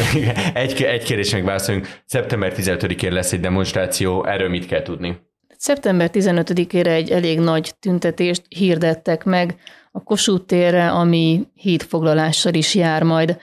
egy, 0.54 0.82
egy 0.82 1.04
kérdésre 1.04 1.38
még 1.38 1.46
válaszoljunk. 1.46 1.88
Szeptember 2.06 2.54
15-én 2.56 3.12
lesz 3.12 3.34
egy 3.34 3.39
demonstráció, 3.39 4.26
erről 4.26 4.50
mit 4.50 4.65
kell 4.65 4.82
tudni? 4.82 5.26
Szeptember 5.58 6.10
15-ére 6.13 6.88
egy 6.88 7.12
elég 7.12 7.39
nagy 7.39 7.74
tüntetést 7.80 8.43
hirdettek 8.50 9.24
meg 9.24 9.56
a 9.91 10.04
Kossuth 10.04 10.46
térre, 10.46 10.91
ami 10.91 11.48
hídfoglalással 11.54 12.54
is 12.54 12.76
jár 12.76 13.04
majd. 13.04 13.38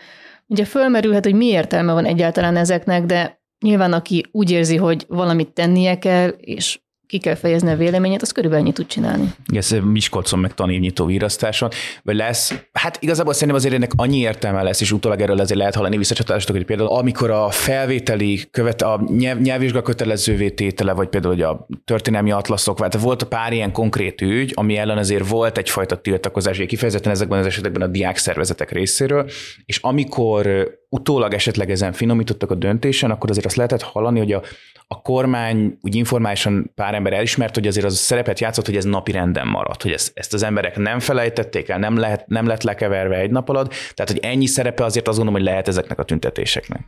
Ugye 0.47 0.65
fölmerülhet, 0.65 1.25
hogy 1.25 1.35
mi 1.35 1.47
értelme 1.47 1.93
van 1.93 2.05
egyáltalán 2.05 2.57
ezeknek, 2.57 3.05
de 3.05 3.43
nyilván 3.61 3.93
aki 3.93 4.25
úgy 4.33 4.51
érzi, 4.51 4.77
hogy 4.77 5.05
valamit 5.09 5.49
tennie 5.49 5.99
kell, 5.99 6.29
és 6.29 6.81
ki 7.15 7.21
kell 7.21 7.35
fejezni 7.35 7.71
a 7.71 7.77
véleményét, 7.77 8.23
az 8.23 8.33
körülbelül 8.33 8.65
ennyit 8.65 8.77
tud 8.77 8.87
csinálni. 8.87 9.35
Ez 9.47 9.71
Miskolcon 9.83 10.39
meg 10.39 10.55
tanévnyitó 10.55 11.11
írasztáson, 11.11 11.69
vagy 12.03 12.17
lesz, 12.17 12.55
hát 12.73 12.99
igazából 13.01 13.33
szerintem 13.33 13.57
azért 13.57 13.75
ennek 13.75 13.91
annyi 13.97 14.19
értelme 14.19 14.63
lesz, 14.63 14.81
és 14.81 14.93
utólag 14.93 15.21
erről 15.21 15.41
azért 15.41 15.59
lehet 15.59 15.75
hallani 15.75 15.97
visszacsatolásokat, 15.97 16.57
hogy 16.57 16.65
például 16.65 16.89
amikor 16.89 17.31
a 17.31 17.51
felvételi 17.51 18.41
követ, 18.51 18.83
a 18.83 19.05
nyelv, 19.17 19.41
nyelvvizsga 19.41 19.83
kötelezővé 19.83 20.51
tétele, 20.51 20.93
vagy 20.93 21.09
például 21.09 21.35
hogy 21.35 21.43
a 21.43 21.67
történelmi 21.85 22.31
atlaszok, 22.33 22.77
tehát 22.77 23.01
volt 23.01 23.23
a 23.23 23.27
pár 23.27 23.53
ilyen 23.53 23.73
konkrét 23.73 24.21
ügy, 24.21 24.53
ami 24.55 24.77
ellen 24.77 24.99
azért 24.99 25.29
volt 25.29 25.59
egyfajta 25.59 25.97
tiltakozás, 25.97 26.59
kifejezetten 26.67 27.13
ezekben 27.13 27.39
az 27.39 27.47
esetekben 27.47 27.83
a 27.83 27.87
diák 27.87 28.17
szervezetek 28.17 28.71
részéről, 28.71 29.31
és 29.65 29.79
amikor 29.79 30.69
utólag 30.89 31.35
esetleg 31.35 31.71
ezen 31.71 31.93
finomítottak 31.93 32.51
a 32.51 32.55
döntésen, 32.55 33.11
akkor 33.11 33.31
azért 33.31 33.47
azt 33.47 33.57
lehetett 33.57 33.83
hallani, 33.83 34.19
hogy 34.19 34.33
a, 34.33 34.43
a 34.87 35.03
kormány 35.03 35.79
úgy 35.81 35.95
informálisan 35.95 36.73
pár 36.75 36.95
ember 36.95 37.13
elismert, 37.13 37.55
hogy 37.55 37.67
azért 37.67 37.87
az 37.87 37.93
a 37.93 37.97
szerepet 37.97 38.41
játszott, 38.41 38.67
hogy 38.67 38.77
ez 38.77 38.85
napi 38.85 39.13
renden 39.13 39.47
maradt, 39.47 39.83
hogy 39.83 39.93
ezt, 39.93 40.13
ezt 40.15 40.35
az 40.35 40.43
emberek 40.43 40.77
nem 40.77 41.01
felejtették 41.01 41.69
el, 41.69 41.79
nem, 41.79 41.97
lehet, 41.97 42.27
nem 42.27 42.47
lett 42.47 42.63
lekeverve 42.63 43.17
egy 43.17 43.31
nap 43.31 43.49
alatt, 43.49 43.75
tehát 43.95 44.11
hogy 44.11 44.19
ennyi 44.23 44.47
szerepe 44.47 44.85
azért 44.85 45.09
azt 45.09 45.17
gondolom, 45.17 45.41
hogy 45.41 45.51
lehet 45.51 45.69
ezeknek 45.69 45.99
a 45.99 46.03
tüntetéseknek. 46.03 46.81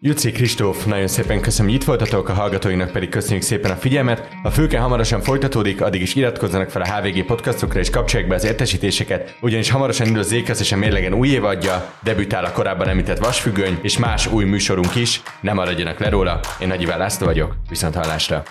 Juci 0.00 0.30
Kristóf, 0.30 0.84
nagyon 0.84 1.06
szépen 1.06 1.40
köszönöm, 1.40 1.70
hogy 1.70 1.80
itt 1.80 1.86
voltatok, 1.86 2.28
a 2.28 2.32
hallgatóinknak 2.32 2.90
pedig 2.90 3.08
köszönjük 3.08 3.42
szépen 3.42 3.70
a 3.70 3.76
figyelmet. 3.76 4.28
A 4.42 4.50
főke 4.50 4.78
hamarosan 4.78 5.20
folytatódik, 5.20 5.80
addig 5.80 6.00
is 6.00 6.14
iratkozzanak 6.14 6.70
fel 6.70 6.82
a 6.82 6.94
HVG 6.94 7.24
podcastokra 7.24 7.80
és 7.80 7.90
kapcsolják 7.90 8.28
be 8.28 8.34
az 8.34 8.44
értesítéseket, 8.44 9.36
ugyanis 9.40 9.70
hamarosan 9.70 10.06
indul 10.06 10.20
az 10.48 10.72
a 10.72 10.76
mérlegen 10.76 11.14
új 11.14 11.28
évadja, 11.28 11.92
debütál 12.02 12.44
a 12.44 12.52
korábban 12.52 12.88
említett 12.88 13.18
vasfüggöny, 13.18 13.78
és 13.82 13.98
más 13.98 14.26
új 14.26 14.44
műsorunk 14.44 14.94
is, 14.94 15.22
nem 15.40 15.54
maradjanak 15.54 15.98
le 15.98 16.08
róla. 16.08 16.40
Én 16.60 16.68
Nagy 16.68 16.82
Iván 16.82 16.98
László 16.98 17.26
vagyok, 17.26 17.56
viszont 17.68 17.94
hallásra. 17.94 18.42